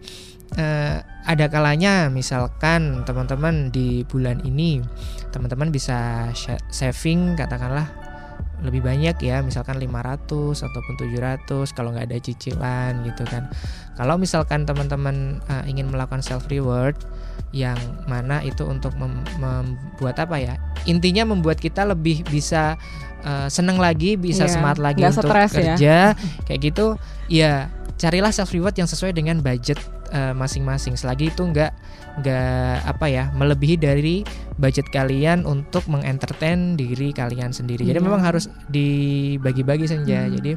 eh, 0.57 0.97
ada 1.29 1.45
kalanya 1.47 2.09
misalkan 2.09 3.05
teman-teman 3.05 3.69
di 3.69 4.01
bulan 4.03 4.41
ini 4.41 4.81
teman-teman 5.29 5.69
bisa 5.69 6.33
saving 6.69 7.37
katakanlah 7.37 7.85
lebih 8.59 8.83
banyak 8.83 9.15
ya 9.21 9.39
misalkan 9.39 9.79
500 9.79 10.27
ataupun 10.67 10.95
700 10.99 11.47
kalau 11.71 11.95
nggak 11.95 12.11
ada 12.11 12.19
cicilan 12.19 13.07
gitu 13.07 13.23
kan 13.23 13.47
kalau 13.95 14.19
misalkan 14.19 14.67
teman-teman 14.67 15.39
eh, 15.47 15.71
ingin 15.71 15.87
melakukan 15.87 16.25
self 16.25 16.49
reward 16.49 16.99
yang 17.55 17.79
mana 18.11 18.43
itu 18.43 18.67
untuk 18.67 18.99
mem- 18.99 19.23
membuat 19.39 20.19
apa 20.19 20.43
ya 20.43 20.55
intinya 20.85 21.29
membuat 21.29 21.63
kita 21.63 21.87
lebih 21.87 22.27
bisa 22.27 22.75
eh, 23.23 23.47
seneng 23.47 23.79
lagi 23.79 24.19
bisa 24.19 24.49
Iya, 24.49 24.53
semangat 24.59 24.81
lagi 24.83 25.01
untuk 25.07 25.29
ya. 25.55 25.75
kerja 25.77 25.97
kayak 26.43 26.61
gitu 26.65 26.87
ya 27.31 27.71
carilah 27.99 28.31
self 28.31 28.55
reward 28.55 28.79
yang 28.79 28.87
sesuai 28.87 29.11
dengan 29.11 29.43
budget 29.43 29.77
eh, 30.09 30.33
masing-masing 30.33 30.95
selagi 30.95 31.29
itu 31.29 31.43
nggak 31.43 31.75
nggak 32.19 32.77
apa 32.89 33.07
ya 33.07 33.25
melebihi 33.31 33.77
dari 33.77 34.23
budget 34.57 34.87
kalian 34.91 35.47
untuk 35.47 35.87
mengentertain 35.87 36.75
diri 36.75 37.11
kalian 37.11 37.51
sendiri 37.51 37.83
jadi 37.83 37.99
Iya. 37.99 38.07
memang 38.07 38.23
harus 38.23 38.47
dibagi-bagi 38.67 39.87
saja 39.87 40.27
Hmm. 40.27 40.35
jadi 40.35 40.53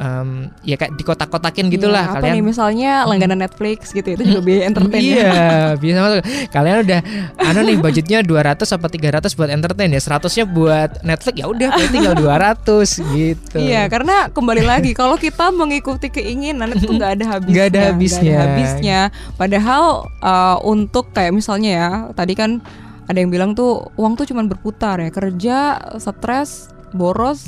em, 0.00 0.48
ya 0.64 0.80
kayak 0.80 0.96
di 0.96 1.04
kotak-kotakin 1.04 1.68
gitulah 1.68 2.00
Iya, 2.00 2.12
apa 2.16 2.24
kalian 2.24 2.34
nih 2.40 2.44
misalnya 2.44 2.92
langganan 3.04 3.38
Netflix 3.44 3.92
gitu 3.92 4.08
itu 4.16 4.22
juga 4.24 4.40
biaya 4.40 4.62
entertain 4.72 5.00
ya. 5.04 5.12
Iya, 5.12 5.52
bisa 5.76 5.98
masuk. 6.00 6.20
Kalian 6.48 6.76
udah 6.88 7.00
anu 7.36 7.60
nih 7.68 7.76
budgetnya 7.76 8.18
200 8.24 8.64
apa 8.64 8.86
300 8.88 9.36
buat 9.36 9.50
entertain 9.52 9.90
ya. 9.92 10.00
100-nya 10.00 10.44
buat 10.48 10.90
Netflix 11.04 11.34
ya 11.36 11.46
udah 11.46 11.68
tinggal 11.92 12.14
200 12.16 13.12
gitu. 13.12 13.56
Iya, 13.60 13.82
karena 13.92 14.32
kembali 14.32 14.62
lagi 14.64 14.90
kalau 14.96 15.20
kita 15.20 15.52
mengikuti 15.52 16.08
keinginan 16.08 16.72
itu 16.72 16.88
nggak 16.88 17.20
ada 17.20 17.24
habisnya. 17.36 17.52
Nggak 17.52 17.66
ada 17.68 17.80
habisnya. 17.92 18.22
nggak 18.24 18.40
ada 18.40 18.48
habisnya. 18.48 19.00
Padahal 19.36 19.84
uh, 20.24 20.56
untuk 20.64 21.12
kayak 21.12 21.36
misalnya 21.36 21.70
ya, 21.70 21.90
tadi 22.16 22.32
kan 22.32 22.64
ada 23.10 23.18
yang 23.18 23.28
bilang 23.28 23.52
tuh 23.58 23.90
uang 23.98 24.14
tuh 24.14 24.24
cuman 24.24 24.46
berputar 24.46 25.02
ya, 25.02 25.10
kerja, 25.10 25.82
stres, 25.98 26.70
boros, 26.90 27.42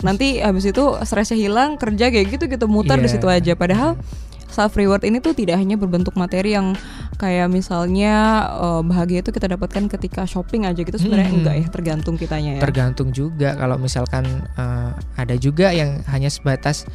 nanti 0.00 0.38
habis 0.38 0.66
itu 0.66 0.82
stresnya 1.02 1.38
hilang, 1.38 1.78
kerja 1.78 2.10
kayak 2.10 2.26
gitu 2.30 2.44
gitu 2.46 2.66
muter 2.66 2.98
di 2.98 3.06
Iya. 3.06 3.14
situ 3.14 3.26
aja. 3.26 3.52
Padahal 3.54 3.94
self 4.48 4.74
reward 4.74 5.04
ini 5.04 5.20
tuh 5.20 5.32
tidak 5.32 5.56
hanya 5.56 5.76
berbentuk 5.76 6.12
materi 6.12 6.52
yang 6.52 6.72
kayak 7.16 7.48
misalnya 7.48 8.14
uh, 8.50 8.80
bahagia 8.80 9.20
itu 9.20 9.30
kita 9.30 9.50
dapatkan 9.50 9.86
ketika 9.88 10.24
shopping 10.24 10.64
aja 10.64 10.78
gitu 10.78 10.94
sebenarnya 10.94 11.28
Hmm. 11.28 11.38
enggak 11.42 11.54
ya 11.56 11.66
tergantung 11.68 12.14
kitanya 12.14 12.50
ya. 12.56 12.60
Tergantung 12.60 13.08
juga 13.10 13.54
kalau 13.54 13.76
misalkan 13.76 14.24
eh, 14.54 14.90
ada 15.14 15.34
juga 15.34 15.70
yang 15.70 16.00
hanya 16.06 16.28
sebatas 16.28 16.88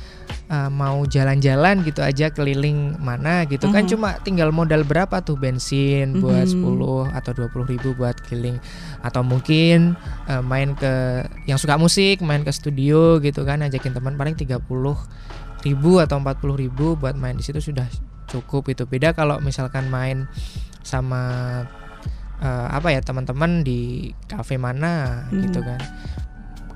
eh, 0.47 0.69
mau 0.69 1.03
jalan-jalan 1.03 1.83
gitu 1.83 1.99
aja 1.99 2.29
keliling 2.29 2.95
mana 2.97 3.43
gitu 3.45 3.67
kan 3.69 3.83
Mhm. 3.83 3.89
cuma 3.89 4.09
tinggal 4.21 4.49
modal 4.49 4.81
berapa 4.81 5.19
tuh 5.19 5.35
bensin 5.35 6.19
buat 6.19 6.47
Mhm. 6.47 6.53
10 6.55 7.07
atau 7.11 7.31
20 7.31 7.63
ribu 7.65 7.93
buat 7.93 8.15
keliling 8.23 8.57
atau 8.99 9.21
mungkin 9.21 9.93
eh, 10.25 10.41
main 10.41 10.73
ke 10.73 10.91
yang 11.45 11.57
suka 11.57 11.75
musik 11.75 12.19
main 12.19 12.41
ke 12.41 12.51
studio 12.51 13.19
gitu 13.19 13.43
kan 13.43 13.61
ajakin 13.61 13.91
teman 13.91 14.15
paling 14.15 14.33
30 14.33 14.95
ribu 15.63 15.97
atau 15.97 16.19
40 16.19 16.35
ribu 16.59 16.93
buat 16.93 17.15
main 17.15 17.33
di 17.33 17.41
situ 17.41 17.59
sudah 17.59 17.87
cukup 18.25 18.67
itu. 18.67 18.83
Beda 18.83 19.11
kalau 19.11 19.39
misalkan 19.39 19.87
main 19.87 20.27
sama 20.81 21.23
eh, 22.37 22.67
apa 22.69 22.91
ya 22.91 22.99
teman-teman 22.99 23.63
di 23.63 24.11
kafe 24.25 24.55
mana 24.55 25.23
gitu 25.31 25.57
Mhm. 25.57 25.65
kan. 25.65 25.81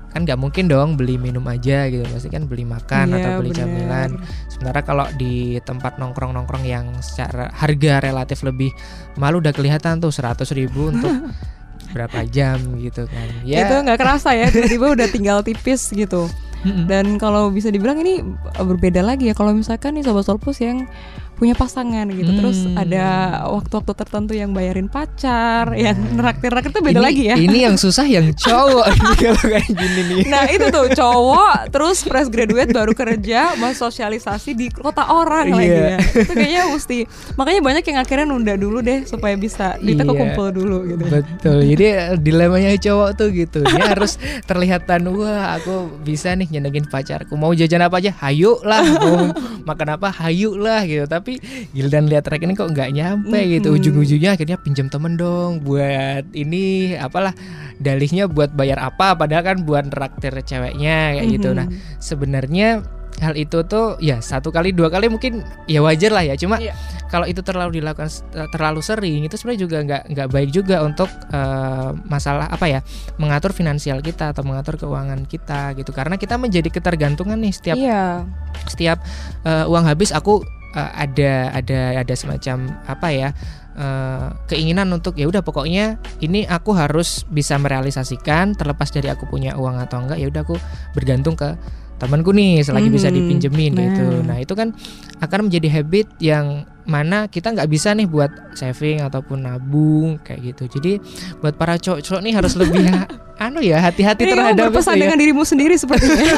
Kan 0.08 0.20
nggak 0.24 0.40
mungkin 0.40 0.64
dong 0.64 0.96
beli 0.96 1.20
minum 1.20 1.44
aja 1.44 1.84
gitu. 1.86 2.00
Pasti 2.02 2.32
kan 2.32 2.48
beli 2.48 2.64
makan 2.64 3.12
Iya, 3.12 3.16
atau 3.20 3.30
beli 3.38 3.52
bener. 3.52 3.60
camilan. 3.60 4.10
Sementara 4.48 4.80
kalau 4.80 5.04
di 5.14 5.60
tempat 5.60 6.00
nongkrong-nongkrong 6.00 6.64
yang 6.64 6.88
secara 6.98 7.52
harga 7.52 8.00
relatif 8.00 8.40
lebih 8.40 8.72
malu 9.14 9.44
udah 9.44 9.52
kelihatan 9.52 10.00
tuh 10.00 10.08
100 10.08 10.48
ribu 10.56 10.88
untuk 10.88 11.12
berapa 11.92 12.24
jam 12.24 12.56
gitu 12.80 13.04
kan. 13.04 13.28
Ya. 13.44 13.68
Itu 13.68 13.84
nggak 13.84 14.00
kerasa 14.00 14.32
ya 14.32 14.48
tiba-tiba 14.48 14.88
udah 14.88 15.08
tinggal 15.08 15.38
tipis 15.42 15.88
gitu 15.90 16.32
Dan 16.66 17.22
kalau 17.22 17.54
bisa 17.54 17.70
dibilang 17.70 18.02
ini 18.02 18.22
berbeda 18.58 18.98
lagi 19.04 19.30
ya. 19.30 19.34
Kalau 19.36 19.54
misalkan 19.54 19.94
nih 19.94 20.02
sobat 20.02 20.26
solpus 20.26 20.58
yang 20.58 20.90
punya 21.38 21.54
pasangan 21.54 22.04
gitu 22.08 22.30
terus 22.34 22.58
Hmm. 22.60 22.74
ada 22.76 23.06
waktu-waktu 23.48 23.92
tertentu 23.94 24.32
yang 24.32 24.50
bayarin 24.50 24.86
pacar 24.86 25.70
yang 25.72 25.94
neraktir 26.12 26.50
neraktir 26.50 26.70
itu 26.70 26.82
beda 26.82 26.98
Ini- 26.98 27.06
lagi 27.06 27.22
ya 27.24 27.36
ini 27.36 27.58
yang 27.62 27.76
susah 27.76 28.04
yang 28.04 28.26
cowok 28.32 28.86
kalau 29.22 29.42
kayak 29.44 29.68
gini 29.68 30.02
nih 30.04 30.22
Nah 30.26 30.44
itu 30.46 30.66
tuh 30.68 30.90
cowok 30.90 31.70
terus 31.70 32.02
fresh 32.02 32.26
graduate 32.26 32.70
baru 32.70 32.92
kerja 32.92 33.54
mau 33.54 33.70
sosialisasi 33.70 34.50
di 34.52 34.66
kota 34.68 35.06
orang 35.06 35.50
lagi 35.50 35.66
Iya. 35.68 35.86
ya 35.88 35.98
Itu 36.18 36.32
kayaknya 36.32 36.62
mesti 36.68 36.98
Makanya 37.34 37.60
banyak 37.62 37.84
yang 37.84 37.98
akhirnya 37.98 38.26
nunda 38.26 38.54
dulu 38.54 38.78
deh 38.80 39.04
Supaya 39.04 39.34
bisa 39.34 39.78
duitnya 39.78 40.02
Iya. 40.02 40.10
kekumpul 40.10 40.48
dulu 40.50 40.76
gitu 40.86 41.04
Betul. 41.08 41.58
Jadi 41.68 41.84
eh, 41.86 42.16
dilemanya 42.18 42.72
cowok 42.74 43.10
tuh 43.14 43.28
gitu. 43.30 43.60
Dia 43.62 43.84
harus 43.88 44.16
terlihatan 44.44 45.04
wah 45.10 45.54
aku 45.54 45.74
bisa 46.00 46.32
nih 46.32 46.48
nyenengin 46.48 46.84
pacarku. 46.84 47.34
Mau 47.34 47.52
jajan 47.52 47.82
apa 47.82 47.98
aja, 47.98 48.12
hayu 48.18 48.56
lah. 48.62 48.80
Mau 48.80 49.16
makan 49.68 49.88
apa, 49.94 50.08
hayu 50.16 50.54
lah 50.54 50.82
gitu. 50.82 51.04
Tapi 51.04 51.27
giliran 51.70 52.08
lihat 52.08 52.24
rekening 52.24 52.56
kok 52.56 52.72
nggak 52.72 52.88
nyampe 52.90 53.36
gitu. 53.50 53.68
Mhm. 53.68 53.76
Ujung-ujungnya 53.76 54.30
akhirnya 54.32 54.56
pinjam 54.56 54.88
temen 54.88 55.14
dong 55.14 55.60
buat 55.60 56.24
ini 56.32 56.96
apalah 56.96 57.36
dalihnya 57.76 58.24
buat 58.26 58.50
bayar 58.50 58.80
apa 58.80 59.12
padahal 59.12 59.44
kan 59.44 59.58
buat 59.60 59.84
traktir 59.86 60.32
ceweknya 60.40 61.14
kayak 61.14 61.28
gitu. 61.28 61.52
Nah, 61.52 61.68
sebenarnya 61.98 62.80
hal 63.18 63.34
itu 63.34 63.66
tuh 63.66 63.98
ya 63.98 64.22
satu 64.22 64.48
kali 64.48 64.70
dua 64.70 64.86
kali 64.88 65.10
mungkin 65.10 65.42
ya 65.66 65.82
wajar 65.82 66.14
lah 66.14 66.22
ya 66.22 66.38
cuma 66.38 66.54
Iya. 66.56 66.70
kalau 67.10 67.26
itu 67.26 67.42
terlalu 67.42 67.82
dilakukan 67.82 68.06
s- 68.06 68.22
terlalu 68.54 68.78
sering 68.78 69.26
itu 69.26 69.34
sebenarnya 69.34 69.58
juga 69.58 69.76
nggak 69.82 70.02
nggak 70.14 70.28
baik 70.30 70.50
juga 70.54 70.86
untuk 70.86 71.10
eh, 71.26 71.90
masalah 72.06 72.46
apa 72.46 72.70
ya 72.70 72.78
mengatur 73.18 73.50
finansial 73.50 73.98
kita 74.00 74.30
atau 74.30 74.46
mengatur 74.46 74.78
keuangan 74.78 75.26
kita 75.26 75.74
gitu 75.74 75.90
karena 75.90 76.14
kita 76.14 76.38
menjadi 76.38 76.70
ketergantungan 76.70 77.42
nih 77.42 77.50
setiap 77.50 77.74
Iya 77.74 78.22
setiap 78.70 79.02
eh, 79.42 79.66
uang 79.66 79.82
habis 79.82 80.14
aku 80.14 80.46
eh, 80.78 80.90
ada 80.96 81.32
ada 81.52 81.78
ada 81.98 82.14
semacam 82.14 82.56
apa 82.86 83.08
ya 83.10 83.28
eh, 83.74 84.26
keinginan 84.46 84.86
untuk 84.90 85.14
ya 85.14 85.26
udah 85.26 85.42
pokoknya 85.42 85.84
ini 86.18 86.46
aku 86.46 86.70
harus 86.72 87.26
bisa 87.26 87.58
merealisasikan 87.58 88.54
terlepas 88.54 88.88
dari 88.88 89.06
aku 89.06 89.26
punya 89.26 89.54
uang 89.54 89.78
atau 89.78 89.98
enggak 90.00 90.18
ya 90.18 90.26
udah 90.26 90.42
aku 90.42 90.56
bergantung 90.92 91.34
ke 91.34 91.58
temanku 91.98 92.30
nih 92.30 92.62
selagi 92.62 92.90
bisa 92.90 93.10
Mhm. 93.10 93.14
dipinjemin 93.16 93.72
gitu 93.74 94.06
Nah. 94.22 94.22
nah 94.24 94.36
itu 94.38 94.54
kan 94.54 94.70
akan 95.18 95.50
menjadi 95.50 95.68
habit 95.72 96.06
yang 96.18 96.62
mana 96.86 97.26
kita 97.26 97.52
nggak 97.52 97.68
bisa 97.68 97.92
nih 97.92 98.06
buat 98.06 98.30
saving 98.54 99.02
ataupun 99.02 99.44
nabung 99.44 100.16
kayak 100.22 100.54
gitu 100.54 100.78
jadi 100.78 101.02
buat 101.38 101.58
para 101.58 101.74
cowok-cowok 101.76 102.22
nih 102.22 102.32
harus 102.32 102.54
lebih 102.54 102.86
anu 103.38 103.58
ya 103.58 103.78
hati-hati 103.80 104.20
Ini 104.20 104.28
kamu 104.28 104.38
terhadap 104.52 104.64
berpesan 104.68 104.94
ya. 104.94 105.00
dengan 105.06 105.16
dirimu 105.16 105.42
sendiri 105.42 105.74
sepertinya 105.74 106.34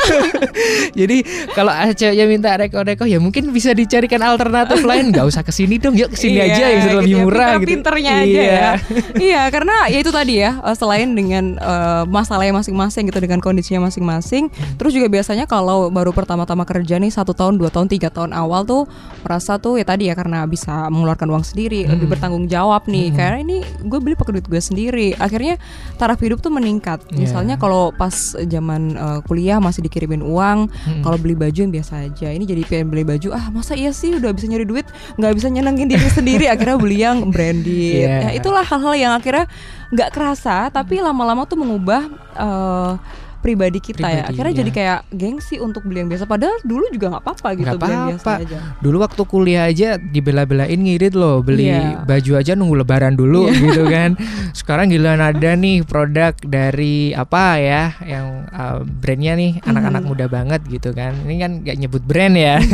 Jadi 1.01 1.19
kalau 1.53 1.73
ceweknya 1.91 2.27
minta 2.27 2.51
reko-reko 2.55 3.05
ya 3.05 3.17
mungkin 3.17 3.51
bisa 3.51 3.73
dicarikan 3.73 4.21
alternatif 4.21 4.83
lain. 4.83 5.11
Nggak 5.11 5.27
usah 5.27 5.41
ke 5.41 5.51
sini 5.51 5.77
dong, 5.77 5.95
yuk 5.95 6.13
ke 6.13 6.19
sini 6.19 6.37
Iya, 6.37 6.45
aja 6.47 6.65
yang 6.67 6.81
sudah 6.83 6.97
lebih 6.99 7.09
gitu 7.09 7.17
ya, 7.17 7.25
murah 7.25 7.51
gitu. 7.51 7.61
pinter-pinternya 7.71 8.13
aja 8.15 8.27
Iya. 8.27 8.51
ya. 8.51 8.71
iya, 9.29 9.43
karena 9.49 9.77
ya 9.89 9.99
itu 9.99 10.11
tadi 10.11 10.35
ya, 10.39 10.51
eh, 10.61 10.77
selain 10.77 11.09
dengan 11.11 11.45
eh, 11.57 12.03
masalahnya 12.07 12.55
masing-masing 12.55 13.09
gitu 13.09 13.19
dengan 13.19 13.41
kondisinya 13.41 13.87
masing-masing, 13.87 14.49
Hmm. 14.51 14.75
terus 14.77 14.93
juga 14.93 15.07
biasanya 15.09 15.45
kalau 15.45 15.89
baru 15.89 16.11
pertama-tama 16.11 16.65
kerja 16.65 16.99
nih 16.99 17.09
satu 17.09 17.33
tahun, 17.33 17.57
dua 17.57 17.71
tahun, 17.71 17.87
tiga 17.87 18.11
tahun 18.11 18.33
awal 18.33 18.63
tuh 18.63 18.85
merasa 19.23 19.57
tuh 19.57 19.77
ya 19.77 19.85
tadi 19.85 20.11
ya 20.11 20.15
karena 20.15 20.43
bisa 20.45 20.91
mengeluarkan 20.91 21.29
uang 21.29 21.45
sendiri, 21.47 21.87
lebih 21.87 22.07
Hmm. 22.07 22.13
bertanggung 22.13 22.45
jawab 22.47 22.85
nih. 22.87 23.09
Hmm. 23.11 23.17
Karena 23.17 23.39
ini 23.41 23.57
gue 23.81 23.99
beli 23.99 24.15
pakai 24.19 24.33
duit 24.37 24.47
gue 24.47 24.61
sendiri. 24.61 25.15
Akhirnya 25.17 25.57
taraf 25.97 26.19
hidup 26.19 26.43
tuh 26.43 26.51
meningkat. 26.51 26.90
Iya. 27.07 27.19
Misalnya 27.21 27.55
kalau 27.55 27.93
pas 27.93 28.13
zaman 28.35 28.83
eh, 28.93 29.21
kuliah 29.25 29.59
masih 29.59 29.81
dikirimin 29.81 30.19
uang, 30.21 30.67
Mm-mm. 30.67 31.03
kalau 31.03 31.15
beli 31.15 31.35
baju 31.35 31.55
yang 31.55 31.71
biasa 31.71 31.93
aja 32.03 32.29
ini 32.29 32.43
jadi 32.43 32.63
pengen 32.65 32.89
beli 32.89 33.05
baju 33.05 33.31
ah 33.31 33.47
masa 33.51 33.75
iya 33.75 33.91
sih 33.91 34.11
udah 34.13 34.33
bisa 34.33 34.47
nyari 34.47 34.65
duit 34.65 34.87
nggak 35.15 35.33
bisa 35.33 35.47
nyenengin 35.47 35.87
diri 35.87 36.09
sendiri 36.19 36.47
akhirnya 36.47 36.77
beli 36.77 36.99
yang 36.99 37.29
branded 37.29 37.69
Iya. 37.71 38.17
ya 38.27 38.31
itulah 38.35 38.65
hal-hal 38.65 38.95
yang 38.95 39.13
akhirnya 39.13 39.47
nggak 39.91 40.11
kerasa 40.11 40.67
tapi 40.69 40.99
lama-lama 40.99 41.45
tuh 41.45 41.59
mengubah 41.59 42.03
eh, 42.35 42.93
pribadi 43.41 43.79
kita 43.81 44.05
ya. 44.05 44.23
Pribadi, 44.23 44.29
Akhirnya 44.31 44.53
ya. 44.53 44.59
jadi 44.61 44.71
kayak 44.71 44.99
gengsi 45.11 45.57
untuk 45.57 45.83
beli 45.83 45.99
yang 46.01 46.09
biasa. 46.09 46.25
Padahal 46.25 46.57
dulu 46.63 46.85
juga 46.89 47.07
nggak 47.11 47.25
apa-apa 47.25 47.49
gitu 47.55 47.67
Nggak 47.67 47.81
beli 47.81 47.93
yang 47.93 48.09
biasa 48.15 48.31
aja. 48.39 48.59
Dulu 48.79 48.97
waktu 49.01 49.23
kuliah 49.25 49.65
aja 49.67 49.89
dibela-belain 49.97 50.77
ngirit 50.77 51.13
loh 51.13 51.41
beli 51.41 51.67
Iya. 51.67 52.05
baju 52.05 52.33
aja 52.37 52.53
nunggu 52.53 52.77
lebaran 52.79 53.15
dulu 53.15 53.49
Iya. 53.49 53.57
gitu 53.65 53.83
kan. 53.85 54.11
Sekarang 54.59 54.87
gila 54.89 55.17
ada 55.17 55.51
nih 55.53 55.83
produk 55.83 56.33
dari 56.41 57.11
apa 57.13 57.57
ya 57.57 57.97
yang 58.03 58.47
uh, 58.49 58.81
brandnya 58.85 59.35
nih 59.35 59.59
anak-anak 59.63 60.03
Mhm. 60.03 60.09
muda 60.09 60.27
banget 60.27 60.61
gitu 60.67 60.93
kan. 60.93 61.17
Ini 61.25 61.37
kan 61.39 61.53
gak 61.63 61.77
nyebut 61.77 62.03
brand 62.03 62.35
ya. 62.35 62.61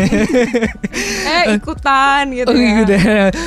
Eh 1.26 1.58
ikutan 1.58 2.24
gitu 2.32 2.48
oh 2.48 2.56
ya. 2.56 2.72
gitu. 2.82 2.94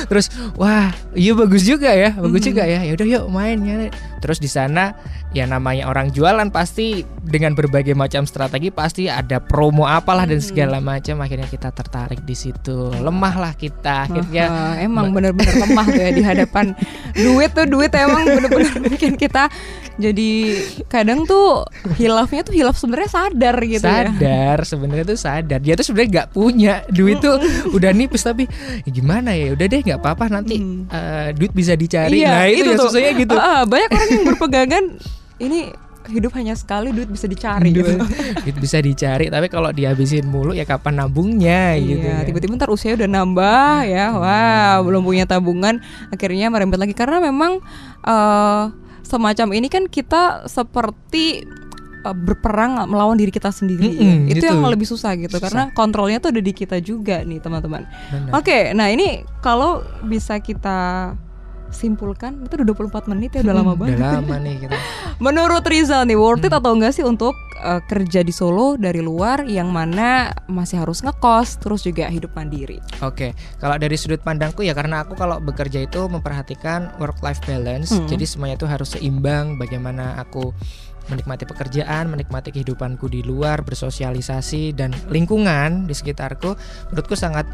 Terus 0.06 0.26
wah 0.54 0.92
iya 1.12 1.32
bagus 1.32 1.62
juga 1.62 1.90
ya, 1.90 2.14
bagus 2.14 2.40
Mhm. 2.42 2.48
juga 2.48 2.62
ya. 2.64 2.80
Ya 2.80 2.92
udah 2.92 3.06
yuk 3.08 3.24
main 3.28 3.58
ya. 3.60 3.76
Terus 4.20 4.36
di 4.36 4.46
sana 4.46 4.92
ya 5.30 5.44
namanya 5.44 5.86
orang 5.86 6.08
jualan 6.08 6.48
pasti 6.48 7.00
dengan 7.18 7.52
berbagai 7.52 7.92
macam 7.92 8.22
strategi 8.22 8.68
pasti 8.68 9.06
ada 9.06 9.38
promo 9.38 9.84
apalah 9.84 10.24
dan 10.24 10.38
Mhm. 10.38 10.46
segala 10.46 10.78
macam. 10.78 11.18
Akhirnya 11.18 11.46
kita 11.46 11.68
tertarik 11.70 12.20
di 12.20 12.34
situ. 12.34 12.92
Lemah 12.92 13.34
lah 13.34 13.52
kita. 13.54 14.06
Akhirnya 14.06 14.44
Aha, 14.46 14.72
emang 14.80 15.10
bener-bener 15.10 15.56
lemah 15.56 15.86
tuh 15.86 15.98
ya 15.98 16.10
di 16.10 16.22
hadapan 16.22 16.76
duit 17.16 17.50
tuh 17.50 17.64
duit 17.64 17.90
emang 17.90 18.22
bener-bener 18.24 18.70
bikin 18.86 19.16
kita 19.16 19.48
jadi 19.96 20.30
kadang 20.86 21.24
tuh 21.24 21.66
hilafnya 21.94 22.40
tuh 22.40 22.54
hilaf 22.54 22.74
sebenarnya 22.74 23.10
sadar 23.10 23.56
gitu 23.60 23.82
ya. 23.82 24.08
sadar 24.08 24.58
sebenarnya 24.62 25.04
tuh 25.06 25.18
sadar 25.18 25.58
dia 25.58 25.74
tuh 25.74 25.84
sebenarnya 25.84 26.10
nggak 26.10 26.28
punya 26.30 26.74
duit 26.88 27.18
tuh 27.18 27.36
udah 27.70 27.90
nipis 27.90 28.22
tapi 28.22 28.48
ya 28.80 28.90
gimana 28.90 29.32
ya 29.32 29.52
udah 29.52 29.66
deh 29.66 29.80
nggak 29.82 29.98
apa-apa 29.98 30.24
nanti 30.30 30.56
Hmm. 30.56 30.84
eh, 30.88 31.28
duit 31.32 31.52
bisa 31.52 31.72
dicari 31.74 32.20
Iya, 32.20 32.28
nah 32.30 32.44
itu, 32.46 32.64
ya 32.66 32.76
tuh. 32.76 32.86
susahnya 32.86 33.12
gitu 33.14 33.34
ah, 33.34 33.62
banyak 33.64 33.90
orang 33.90 34.09
berpegangan 34.24 34.84
ini 35.38 35.70
hidup 36.00 36.32
hanya 36.32 36.56
sekali 36.56 36.90
duit 36.90 37.06
bisa 37.06 37.24
dicari 37.24 37.70
gitu. 37.70 37.94
duit 38.42 38.56
bisa 38.56 38.80
dicari 38.80 39.28
tapi 39.28 39.46
kalau 39.46 39.70
dihabisin 39.70 40.26
mulu 40.26 40.50
ya 40.50 40.64
kapan 40.64 40.98
nabungnya 40.98 41.76
gitu 41.76 42.02
Iya, 42.02 42.24
kan. 42.24 42.26
tiba-tiba 42.26 42.52
ntar 42.56 42.68
usia 42.68 42.96
udah 42.96 43.06
nambah 43.06 43.74
ya, 43.84 44.06
wah 44.12 44.74
belum 44.80 45.02
punya 45.02 45.24
tabungan, 45.24 45.78
akhirnya 46.08 46.48
merembet 46.48 46.80
lagi 46.80 46.92
karena 46.92 47.20
memang 47.20 47.60
eh, 48.02 48.62
semacam 49.02 49.46
ini 49.52 49.68
kan 49.68 49.86
kita 49.86 50.48
seperti 50.48 51.44
eh, 52.00 52.16
berperang 52.16 52.80
melawan 52.86 53.14
diri 53.14 53.30
kita 53.30 53.52
sendiri. 53.52 53.92
ya. 53.92 54.00
Mm-mm, 54.16 54.32
Itu 54.32 54.40
gitu. 54.40 54.50
yang 54.50 54.64
lebih 54.64 54.88
susah 54.88 55.14
gitu, 55.14 55.36
Susah. 55.36 55.46
karena 55.46 55.62
kontrolnya 55.70 56.18
tuh 56.18 56.32
ada 56.32 56.40
di 56.40 56.50
kita 56.50 56.80
juga 56.80 57.22
nih 57.22 57.38
teman-teman. 57.38 57.86
Oke, 58.32 58.72
nah 58.72 58.88
ini 58.88 59.20
kalau 59.38 59.84
bisa 60.02 60.40
kita 60.40 61.12
simpulkan 61.70 62.42
itu 62.42 62.54
udah 62.54 62.66
24 62.68 63.06
menit 63.08 63.30
ya 63.32 63.40
udah 63.40 63.54
lama 63.56 63.72
Hmm, 63.72 63.80
banget. 63.80 63.96
udah 63.96 64.10
lama 64.18 64.36
nih 64.38 64.54
kita 64.60 64.76
Menurut 65.24 65.62
Rizal 65.62 66.04
nih 66.04 66.14
worth 66.14 66.40
it 66.40 66.48
Hmm. 66.48 66.58
atau 66.58 66.72
enggak 66.72 66.92
sih 66.92 67.04
untuk 67.04 67.32
uh, 67.58 67.80
kerja 67.82 68.20
di 68.20 68.30
Solo 68.30 68.74
dari 68.74 68.98
luar 68.98 69.44
yang 69.44 69.68
mana 69.68 70.30
masih 70.46 70.78
harus 70.78 71.00
ngekos 71.00 71.58
terus 71.58 71.80
juga 71.80 72.06
hidup 72.06 72.32
mandiri. 72.32 72.80
Oke, 73.00 73.32
kalau 73.56 73.76
dari 73.76 73.94
sudut 73.94 74.18
pandangku 74.18 74.60
ya 74.60 74.72
karena 74.72 75.00
aku 75.00 75.12
kalau 75.14 75.38
bekerja 75.38 75.80
itu 75.80 76.00
memperhatikan 76.04 76.96
work 76.96 77.20
life 77.20 77.40
balance, 77.42 77.90
Hmm. 77.90 78.06
jadi 78.06 78.24
semuanya 78.24 78.56
itu 78.56 78.64
harus 78.64 78.88
seimbang. 78.90 79.54
Bagaimana 79.56 80.16
aku 80.16 80.50
menikmati 81.08 81.48
pekerjaan, 81.48 82.12
menikmati 82.12 82.52
kehidupanku 82.52 83.08
di 83.08 83.24
luar, 83.24 83.64
bersosialisasi 83.64 84.76
dan 84.76 84.92
lingkungan 85.08 85.88
di 85.88 85.94
sekitarku, 85.96 86.52
menurutku 86.92 87.16
sangat 87.16 87.48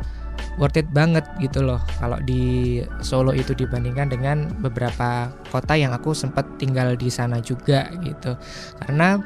worth 0.60 0.76
it 0.76 0.88
banget 0.92 1.24
gitu 1.40 1.64
loh. 1.64 1.80
Kalau 2.00 2.20
di 2.24 2.80
Solo 3.00 3.32
itu 3.32 3.54
dibandingkan 3.56 4.10
dengan 4.10 4.50
beberapa 4.60 5.30
kota 5.48 5.76
yang 5.78 5.96
aku 5.96 6.12
sempat 6.12 6.44
tinggal 6.60 6.96
di 6.96 7.08
sana 7.08 7.40
juga 7.40 7.88
gitu, 8.02 8.36
karena 8.84 9.20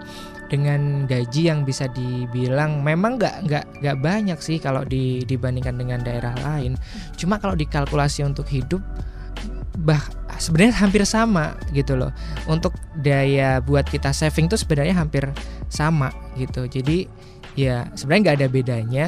dengan 0.50 1.06
gaji 1.06 1.46
yang 1.46 1.62
bisa 1.62 1.86
dibilang 1.94 2.82
memang 2.82 3.22
nggak 3.22 3.46
nggak 3.46 3.64
nggak 3.86 3.96
banyak 4.02 4.38
sih 4.42 4.58
kalau 4.58 4.82
di, 4.82 5.22
dibandingkan 5.22 5.78
dengan 5.78 6.02
daerah 6.02 6.34
lain. 6.42 6.74
Cuma 7.14 7.38
kalau 7.38 7.54
dikalkulasi 7.54 8.26
untuk 8.26 8.50
hidup 8.50 8.82
bah 9.78 10.02
sebenarnya 10.38 10.74
hampir 10.82 11.02
sama 11.06 11.54
gitu 11.70 11.94
loh. 11.94 12.10
Untuk 12.50 12.74
daya 12.98 13.62
buat 13.62 13.86
kita 13.86 14.10
saving 14.10 14.50
tuh 14.50 14.58
sebenarnya 14.58 14.98
hampir 14.98 15.30
sama 15.70 16.10
gitu. 16.34 16.66
Jadi 16.66 17.06
ya 17.54 17.86
sebenarnya 17.94 18.22
nggak 18.30 18.38
ada 18.42 18.48
bedanya. 18.50 19.06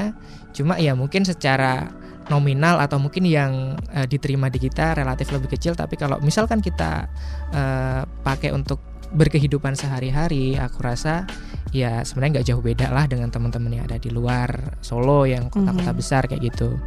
Cuma 0.52 0.76
ya 0.78 0.92
mungkin 0.94 1.24
secara 1.26 1.90
nominal 2.30 2.78
atau 2.78 3.02
mungkin 3.02 3.26
yang 3.26 3.74
eh, 3.90 4.06
diterima 4.06 4.46
di 4.46 4.62
kita 4.62 4.94
relatif 4.94 5.34
lebih 5.34 5.50
kecil 5.58 5.74
tapi 5.74 5.98
kalau 5.98 6.22
misalkan 6.22 6.62
kita 6.62 7.10
eh, 7.50 8.02
pakai 8.22 8.54
untuk 8.54 8.78
berkehidupan 9.12 9.76
sehari-hari 9.76 10.56
aku 10.56 10.80
rasa 10.80 11.28
ya 11.74 12.00
sebenarnya 12.00 12.40
nggak 12.40 12.46
jauh 12.48 12.62
beda 12.64 12.88
lah 12.88 13.04
dengan 13.04 13.28
teman-teman 13.28 13.76
yang 13.76 13.84
ada 13.84 14.00
di 14.00 14.08
luar 14.08 14.78
Solo 14.80 15.28
yang 15.28 15.52
kota-kota 15.52 15.92
Mhm. 15.92 15.98
besar 15.98 16.22
kayak 16.24 16.48
gitu 16.48 16.80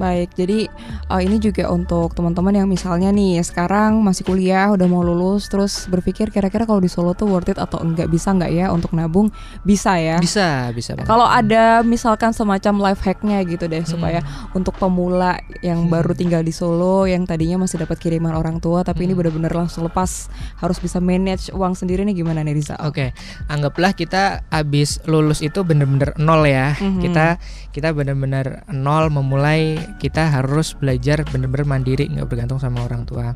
Baik, 0.00 0.32
jadi 0.32 0.64
uh, 1.06 1.20
ini 1.20 1.36
juga 1.36 1.68
untuk 1.68 2.16
teman-teman 2.16 2.56
yang 2.56 2.64
misalnya 2.64 3.12
nih 3.12 3.44
sekarang 3.44 4.00
masih 4.00 4.24
kuliah, 4.24 4.72
udah 4.72 4.88
mau 4.88 5.04
lulus, 5.04 5.44
terus 5.46 5.84
berpikir 5.84 6.32
kira-kira 6.32 6.64
kalau 6.64 6.80
di 6.80 6.88
Solo 6.88 7.12
tuh 7.12 7.28
worth 7.28 7.52
it 7.52 7.60
atau 7.60 7.76
enggak 7.78 8.08
bisa 8.08 8.32
enggak 8.32 8.48
ya 8.48 8.72
untuk 8.72 8.96
nabung? 8.96 9.28
Bisa 9.60 10.00
ya. 10.00 10.16
bisa 10.16 10.72
bisa 10.72 10.96
banget. 10.96 11.04
Kalau 11.04 11.28
ada 11.28 11.84
misalkan 11.84 12.32
semacam 12.32 12.80
life 12.80 13.04
hacknya 13.04 13.44
gitu 13.44 13.68
deh 13.68 13.84
Hmm. 13.84 13.92
supaya 13.92 14.20
untuk 14.56 14.72
pemula 14.74 15.36
yang 15.60 15.84
Hmm. 15.84 15.92
baru 15.92 16.16
tinggal 16.16 16.40
di 16.40 16.50
Solo 16.50 17.04
yang 17.04 17.28
tadinya 17.28 17.60
masih 17.60 17.84
dapat 17.84 18.00
kiriman 18.00 18.32
orang 18.32 18.56
tua 18.56 18.80
tapi 18.80 19.04
ini 19.04 19.12
Hmm. 19.12 19.20
benar-benar 19.20 19.52
langsung 19.52 19.84
lepas 19.84 20.32
harus 20.56 20.80
bisa 20.80 20.96
manage 20.96 21.52
uang 21.52 21.76
sendiri 21.76 22.08
nih 22.08 22.16
gimana 22.16 22.40
nih 22.40 22.56
Riza? 22.56 22.80
Oke, 22.88 23.12
anggaplah 23.46 23.92
kita 23.92 24.48
abis 24.48 25.04
lulus 25.04 25.44
itu 25.44 25.60
bener-bener 25.60 26.16
nol 26.16 26.48
ya. 26.48 26.72
Mhm. 26.80 27.00
Kita 27.02 27.26
kita 27.70 27.92
bener-bener 27.92 28.64
nol 28.70 29.10
memulai 29.10 29.76
kita 29.96 30.30
harus 30.30 30.76
belajar 30.76 31.24
bener-bener 31.26 31.66
mandiri 31.66 32.04
nggak 32.10 32.28
bergantung 32.28 32.60
sama 32.60 32.84
orang 32.84 33.02
tua. 33.08 33.34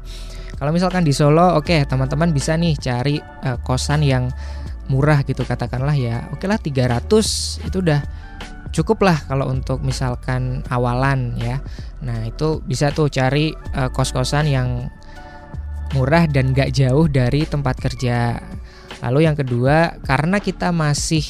Kalau 0.55 0.71
misalkan 0.71 1.03
di 1.03 1.11
Solo, 1.11 1.59
oke 1.59 1.89
teman-teman 1.89 2.31
bisa 2.31 2.55
nih 2.55 2.79
cari 2.79 3.19
eh, 3.19 3.59
kosan 3.65 4.07
yang 4.07 4.31
murah 4.93 5.25
gitu 5.25 5.43
katakanlah 5.43 5.97
ya. 5.97 6.29
Oke 6.31 6.47
lah 6.47 6.61
300 6.61 7.09
itu 7.65 7.77
udah 7.81 8.01
cukup 8.75 9.07
lah 9.07 9.19
kalau 9.27 9.51
untuk 9.51 9.81
misalkan 9.83 10.63
awalan 10.71 11.39
ya. 11.39 11.59
Nah 12.05 12.29
itu 12.29 12.63
bisa 12.63 12.95
tuh 12.95 13.11
cari 13.11 13.51
eh, 13.55 13.91
kos-kosan 13.91 14.47
yang 14.47 14.91
murah 15.95 16.27
dan 16.27 16.51
gak 16.51 16.75
jauh 16.75 17.07
dari 17.07 17.47
tempat 17.47 17.79
kerja. 17.79 18.43
Lalu 19.05 19.31
yang 19.31 19.37
kedua, 19.39 20.01
karena 20.03 20.43
kita 20.43 20.75
masih 20.75 21.23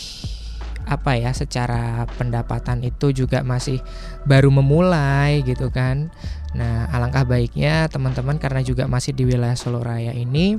apa 0.84 1.16
ya, 1.16 1.32
secara 1.32 2.04
pendapatan 2.16 2.84
itu 2.84 3.10
juga 3.10 3.40
masih 3.42 3.80
baru 4.28 4.52
memulai 4.52 5.44
gitu 5.44 5.68
kan. 5.72 6.12
Nah, 6.54 6.86
alangkah 6.94 7.26
baiknya 7.26 7.90
teman-teman 7.90 8.38
karena 8.38 8.62
juga 8.62 8.86
masih 8.86 9.10
di 9.10 9.26
wilayah 9.26 9.58
Solo 9.58 9.82
Raya 9.82 10.14
ini 10.14 10.54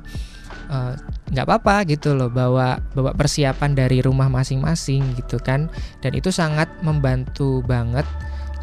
eh, 0.70 0.94
nggak 1.32 1.46
apa-apa 1.48 1.88
gitu 1.88 2.14
loh 2.14 2.28
bawa 2.28 2.84
bawa 2.94 3.16
persiapan 3.16 3.74
dari 3.74 4.04
rumah 4.04 4.28
masing-masing 4.28 5.16
gitu 5.18 5.40
kan 5.40 5.72
dan 6.04 6.12
itu 6.14 6.30
sangat 6.30 6.68
membantu 6.84 7.64
banget 7.66 8.06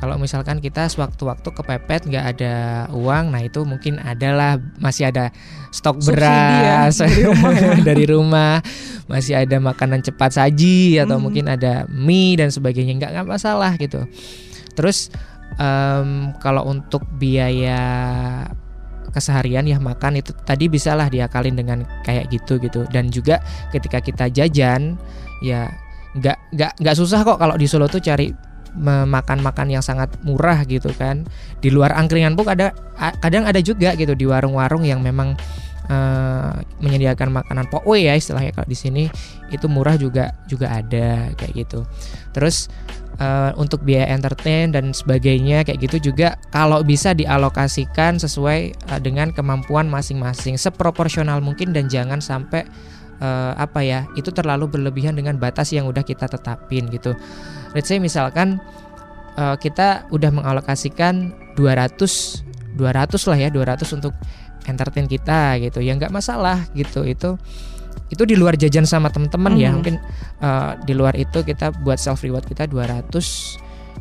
kalau 0.02 0.18
misalkan 0.18 0.58
kita 0.58 0.90
sewaktu-waktu 0.90 1.46
kepepet 1.46 2.10
nggak 2.10 2.26
ada 2.34 2.54
uang 2.90 3.30
nah 3.30 3.38
itu 3.38 3.62
mungkin 3.62 4.02
adalah 4.02 4.58
masih 4.82 5.14
ada 5.14 5.30
stok 5.70 6.02
Subsidi 6.02 6.18
ya, 6.18 6.90
beras 6.90 6.98
dari 6.98 7.22
rumah 7.22 7.52
ya. 7.54 7.70
dari 7.94 8.04
rumah 8.10 8.54
masih 9.06 9.34
ada 9.38 9.56
makanan 9.62 10.02
cepat 10.02 10.34
saji 10.34 10.98
atau 10.98 11.16
Mhm. 11.16 11.22
mungkin 11.22 11.46
ada 11.46 11.86
mie 11.86 12.34
dan 12.34 12.50
sebagainya 12.50 12.98
nggak 12.98 13.10
nggak 13.14 13.28
masalah 13.30 13.78
gitu 13.78 14.02
terus 14.74 15.14
em, 15.54 16.34
kalau 16.42 16.66
untuk 16.66 17.06
biaya 17.14 17.78
keseharian 19.12 19.68
ya 19.68 19.76
makan 19.78 20.18
itu 20.18 20.32
tadi 20.42 20.66
bisalah 20.66 21.06
diakalin 21.06 21.54
dengan 21.54 21.84
kayak 22.02 22.26
gitu 22.26 22.56
gitu 22.58 22.88
dan 22.88 23.06
juga 23.06 23.38
ketika 23.68 24.00
kita 24.00 24.26
jajan 24.26 24.96
ya 25.44 25.68
nggak 26.16 26.36
nggak 26.56 26.72
nggak 26.80 26.96
susah 26.96 27.20
kok 27.20 27.36
kalau 27.36 27.54
di 27.54 27.68
Solo 27.68 27.86
tuh 27.86 28.00
cari 28.00 28.32
makan-makan 28.80 29.68
yang 29.68 29.84
sangat 29.84 30.08
murah 30.24 30.64
gitu 30.64 30.88
kan. 30.96 31.28
Di 31.60 31.68
luar 31.68 31.92
angkringan 31.96 32.34
pun 32.34 32.48
ada 32.48 32.72
kadang 33.20 33.44
ada 33.44 33.60
juga 33.60 33.92
gitu 33.94 34.16
di 34.16 34.24
warung-warung 34.24 34.82
yang 34.88 35.04
memang 35.04 35.36
eh, 35.92 36.52
menyediakan 36.80 37.32
makanan 37.32 37.68
pokwe 37.68 38.08
ya 38.08 38.16
istilahnya. 38.16 38.56
Kalau 38.56 38.68
di 38.68 38.78
sini 38.78 39.04
itu 39.52 39.68
murah 39.68 40.00
juga 40.00 40.32
juga 40.48 40.72
ada 40.72 41.28
kayak 41.36 41.52
gitu. 41.52 41.84
Terus 42.32 42.72
eh, 43.20 43.52
untuk 43.60 43.84
biaya 43.84 44.08
entertain 44.16 44.72
dan 44.72 44.96
sebagainya 44.96 45.68
kayak 45.68 45.78
gitu 45.84 46.12
juga 46.12 46.40
kalau 46.48 46.80
bisa 46.80 47.12
dialokasikan 47.12 48.16
sesuai 48.16 48.60
eh, 48.72 49.00
dengan 49.04 49.30
kemampuan 49.36 49.86
masing-masing 49.92 50.56
seproporsional 50.56 51.44
mungkin 51.44 51.76
dan 51.76 51.92
jangan 51.92 52.24
sampai 52.24 52.64
eh, 53.22 53.52
apa 53.54 53.80
ya 53.86 54.10
itu 54.18 54.34
terlalu 54.34 54.66
berlebihan 54.66 55.14
dengan 55.14 55.38
batas 55.38 55.70
yang 55.70 55.86
udah 55.86 56.02
kita 56.02 56.26
tetapin 56.26 56.90
gitu. 56.90 57.14
Let's 57.72 57.86
say 57.86 58.02
misalkan 58.02 58.58
eh, 59.38 59.56
kita 59.62 60.10
udah 60.10 60.30
mengalokasikan 60.34 61.30
200 61.54 62.42
200 62.74 63.30
lah 63.30 63.38
ya 63.38 63.48
200 63.52 63.96
untuk 63.96 64.12
entertain 64.66 65.06
kita 65.06 65.62
gitu. 65.62 65.78
Ya 65.78 65.94
nggak 65.94 66.10
masalah 66.10 66.66
gitu 66.74 67.06
itu 67.06 67.38
itu 68.12 68.28
di 68.28 68.36
luar 68.36 68.60
jajan 68.60 68.84
sama 68.84 69.08
teman-teman 69.08 69.56
ya. 69.56 69.72
Hmm. 69.72 69.80
mungkin 69.80 69.96
uh, 70.44 70.76
di 70.84 70.92
luar 70.92 71.16
itu 71.16 71.40
kita 71.40 71.72
buat 71.80 71.96
self 71.96 72.20
reward 72.20 72.44
kita 72.44 72.68
200 72.68 73.08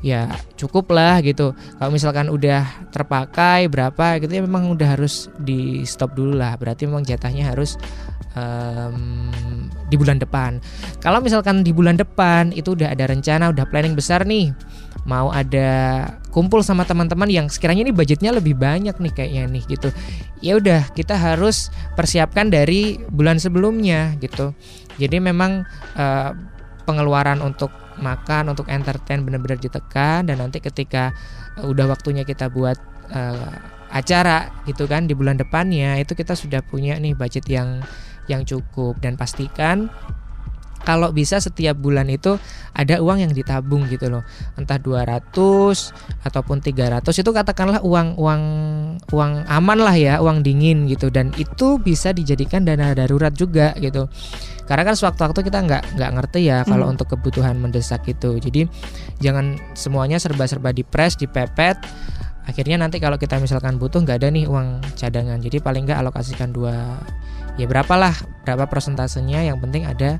ya 0.03 0.27
cukup 0.57 0.91
lah 0.91 1.21
gitu. 1.23 1.53
Kalau 1.55 1.91
misalkan 1.93 2.27
udah 2.27 2.65
terpakai 2.91 3.69
berapa 3.69 4.19
gitu 4.19 4.31
ya 4.33 4.43
memang 4.43 4.73
udah 4.73 4.97
harus 4.97 5.29
di 5.39 5.85
stop 5.87 6.17
dulu 6.17 6.35
lah. 6.35 6.57
Berarti 6.57 6.89
memang 6.89 7.05
jatahnya 7.05 7.53
harus 7.53 7.77
em, 8.35 9.27
di 9.91 9.95
bulan 9.99 10.17
depan. 10.19 10.63
Kalau 11.03 11.19
misalkan 11.19 11.63
di 11.67 11.75
bulan 11.75 11.99
depan 11.99 12.55
itu 12.55 12.75
udah 12.75 12.91
ada 12.95 13.07
rencana 13.07 13.51
udah 13.51 13.67
planning 13.67 13.95
besar 13.95 14.23
nih 14.23 14.55
mau 15.01 15.33
ada 15.33 16.05
kumpul 16.29 16.61
sama 16.61 16.85
teman-teman 16.85 17.25
yang 17.25 17.47
sekiranya 17.49 17.89
ini 17.89 17.93
budgetnya 17.93 18.29
lebih 18.37 18.53
banyak 18.53 18.93
nih 18.93 19.13
kayaknya 19.13 19.43
nih 19.49 19.63
gitu. 19.65 19.89
Ya 20.45 20.61
udah 20.61 20.93
kita 20.93 21.17
harus 21.17 21.73
persiapkan 21.97 22.53
dari 22.53 23.01
bulan 23.09 23.41
sebelumnya 23.41 24.13
gitu. 24.21 24.53
Jadi 25.01 25.17
memang 25.17 25.65
eh, 25.97 26.31
pengeluaran 26.85 27.41
untuk 27.41 27.73
makan 27.97 28.53
untuk 28.53 28.69
entertain 28.69 29.25
benar-benar 29.25 29.59
ditekan 29.59 30.29
dan 30.29 30.37
nanti 30.37 30.61
ketika 30.61 31.11
eh, 31.57 31.65
udah 31.65 31.89
waktunya 31.89 32.21
kita 32.21 32.53
buat 32.53 32.77
eh, 33.09 33.55
acara 33.91 34.63
gitu 34.63 34.87
kan 34.87 35.03
di 35.03 35.11
bulan 35.11 35.35
depannya 35.35 35.99
itu 35.99 36.15
kita 36.15 36.31
sudah 36.31 36.63
punya 36.63 36.95
nih 36.95 37.11
budget 37.11 37.43
yang 37.51 37.83
yang 38.29 38.43
cukup. 38.43 38.99
Dan 38.99 39.15
pastikan 39.15 39.89
kalau 40.81 41.13
bisa 41.13 41.37
setiap 41.37 41.77
bulan 41.77 42.09
itu 42.09 42.41
ada 42.73 42.97
uang 42.97 43.21
yang 43.21 43.33
ditabung 43.37 43.85
gitu 43.85 44.09
loh. 44.09 44.25
Entah 44.57 44.81
200 44.81 45.29
ataupun 46.25 46.57
300 46.57 47.05
itu 47.05 47.29
katakanlah 47.29 47.85
uang 47.85 48.17
uang 48.17 48.43
uang 49.13 49.31
aman 49.45 49.77
lah 49.77 49.93
ya 49.93 50.17
uang 50.25 50.41
dingin 50.41 50.89
gitu. 50.89 51.13
Dan 51.13 51.37
itu 51.37 51.77
bisa 51.77 52.17
dijadikan 52.17 52.65
dana 52.65 52.97
darurat 52.97 53.29
juga 53.29 53.77
gitu. 53.77 54.09
Karena 54.65 54.81
kan 54.87 54.95
sewaktu-waktu 54.97 55.39
kita 55.45 55.59
nggak 55.69 55.83
nggak 56.01 56.11
ngerti 56.17 56.49
ya 56.49 56.65
kalau 56.65 56.89
Hmm. 56.89 56.97
untuk 56.97 57.13
kebutuhan 57.13 57.61
mendesak 57.61 58.01
itu. 58.09 58.41
Jadi 58.41 58.65
jangan 59.21 59.61
semuanya 59.77 60.17
serba-serba 60.17 60.73
dipres 60.73 61.13
dipepet. 61.13 61.77
Akhirnya 62.41 62.81
nanti 62.81 62.97
kalau 62.97 63.21
kita 63.21 63.37
misalkan 63.37 63.77
butuh 63.77 64.01
nggak 64.01 64.17
ada 64.17 64.33
nih 64.33 64.49
uang 64.49 64.81
cadangan. 64.97 65.37
Jadi 65.37 65.61
paling 65.61 65.85
nggak 65.85 66.01
alokasikan 66.01 66.49
dua 66.49 66.97
ya 67.61 67.69
berapalah 67.69 68.17
berapa 68.41 68.65
persentasenya 68.65 69.45
yang 69.45 69.61
penting 69.61 69.85
ada 69.85 70.17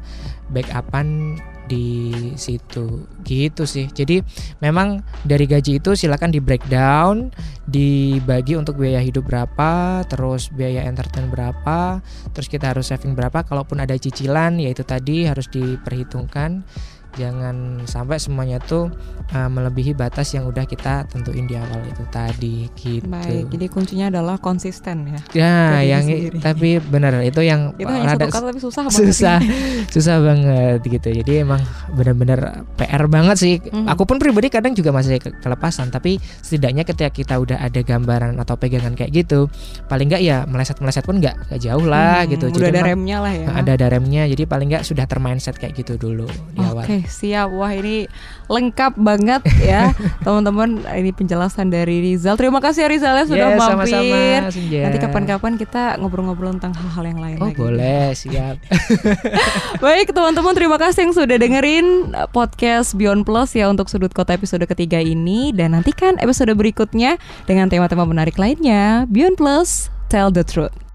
backupan 0.54 1.41
di 1.71 2.12
situ. 2.36 3.08
Gitu 3.23 3.63
sih. 3.63 3.88
Jadi 3.88 4.19
memang 4.60 5.01
dari 5.23 5.47
gaji 5.47 5.80
itu 5.80 5.95
silakan 5.95 6.36
di 6.36 6.43
breakdown 6.43 7.32
dibagi 7.63 8.60
untuk 8.60 8.75
biaya 8.75 8.99
hidup 8.99 9.32
berapa 9.32 10.04
terus 10.12 10.51
biaya 10.51 10.84
entertain 10.84 11.32
berapa 11.32 12.04
terus 12.36 12.51
kita 12.51 12.75
harus 12.75 12.91
saving 12.91 13.15
berapa. 13.15 13.47
Kalaupun 13.47 13.80
ada 13.80 13.95
cicilan 13.95 14.60
ya 14.60 14.69
itu 14.69 14.84
tadi 14.84 15.23
harus 15.23 15.47
diperhitungkan 15.47 16.67
jangan 17.13 17.56
sampai 17.84 18.15
semuanya 18.15 18.58
tuh 18.60 18.88
uh, 19.30 19.47
melebihi 19.47 19.91
batas 19.91 20.32
yang 20.32 20.43
udah 20.43 20.63
kita 20.63 21.04
tentuin 21.06 21.43
di 21.43 21.54
awal 21.54 21.84
itu 21.84 22.04
tadi 22.08 22.71
gitu 22.74 23.04
Baik, 23.06 23.50
jadi 23.50 23.65
kuncinya 23.67 24.06
adalah 24.10 24.36
konsisten 24.38 25.08
ya. 25.08 25.19
ya 25.34 25.56
yang 25.82 26.04
sendiri. 26.04 26.38
tapi 26.39 26.69
benar 26.78 27.19
itu 27.19 27.41
yang 27.41 27.76
Itu 27.76 27.86
hanya 27.86 28.08
rada 28.10 28.24
satu 28.24 28.32
kata 28.32 28.45
tapi 28.47 28.60
susah 28.60 28.82
banget. 28.82 29.00
susah 29.04 29.38
susah 29.89 30.17
banget 30.19 30.80
gitu 30.84 31.10
jadi 31.13 31.32
emang 31.41 31.62
benar-benar 31.91 32.39
PR 32.76 33.06
banget 33.08 33.38
sih 33.38 33.56
Mhm. 33.62 33.88
aku 33.88 34.04
pun 34.04 34.17
pribadi 34.17 34.47
kadang 34.47 34.71
juga 34.71 34.89
masih 34.89 35.17
ke- 35.17 35.36
kelepasan 35.38 35.89
tapi 35.89 36.15
setidaknya 36.38 36.84
ketika 36.84 37.10
kita 37.10 37.36
udah 37.36 37.60
ada 37.60 37.80
gambaran 37.80 38.36
atau 38.38 38.56
pegangan 38.56 38.93
kayak 38.93 39.12
gitu 39.13 39.52
paling 39.86 40.08
nggak 40.08 40.19
ya 40.19 40.43
meleset-meleset 40.43 41.02
pun 41.02 41.17
nggak 41.17 41.36
nggak 41.45 41.62
jauh 41.62 41.84
lah 41.84 42.24
Hmm, 42.24 42.32
gitu 42.32 42.45
Udah 42.50 42.67
ada 42.67 42.80
emang 42.80 42.89
remnya 42.91 43.17
lah 43.19 43.34
ya. 43.34 43.47
ada 43.54 43.71
ada 43.74 43.88
remnya 43.89 44.24
jadi 44.26 44.43
paling 44.45 44.67
nggak 44.69 44.84
sudah 44.84 45.06
termindset 45.06 45.56
kayak 45.56 45.76
gitu 45.76 45.95
dulu 45.95 46.26
di 46.52 46.60
awal 46.60 46.84
Oke, 46.84 47.00
siap. 47.05 47.49
Wah, 47.49 47.71
ini 47.71 48.05
lengkap 48.45 48.99
banget 48.99 49.41
ya, 49.57 49.95
teman-teman. 50.25 50.83
Ini 50.83 51.11
penjelasan 51.11 51.69
dari 51.69 52.03
Rizal. 52.03 52.35
Terima 52.35 52.59
kasih 52.59 52.83
ya 52.83 52.89
Rizal 52.89 53.15
ya 53.15 53.25
sudah 53.25 53.47
Yes, 53.47 53.57
mampir. 53.57 53.71
sama-sama 53.95 54.19
Senja. 54.49 54.79
Nanti 54.83 54.97
kapan-kapan 54.99 55.53
kita 55.55 55.83
ngobrol-ngobrol 55.97 56.51
tentang 56.59 56.75
hal-hal 56.75 57.03
yang 57.07 57.19
lain 57.19 57.37
oh 57.39 57.47
lagi. 57.47 57.57
boleh 57.57 58.05
siap 58.21 58.55
Baik 59.83 60.11
teman-teman 60.11 60.53
terima 60.53 60.75
kasih 60.75 61.07
yang 61.07 61.13
sudah 61.15 61.37
dengerin 61.37 61.87
podcast 62.29 62.93
Beyond 62.93 63.23
Plus 63.23 63.55
ya 63.55 63.67
untuk 63.67 63.87
sudut 63.87 64.11
kota 64.11 64.35
episode 64.35 64.63
ketiga 64.65 64.99
ini 64.99 65.49
dan 65.51 65.71
nantikan 65.71 66.19
episode 66.19 66.51
berikutnya 66.51 67.15
dengan 67.45 67.67
tema-tema 67.67 68.03
menarik 68.03 68.35
lainnya. 68.35 69.07
Beyond 69.07 69.39
Plus, 69.39 69.87
tell 70.07 70.27
the 70.27 70.43
truth. 70.43 70.90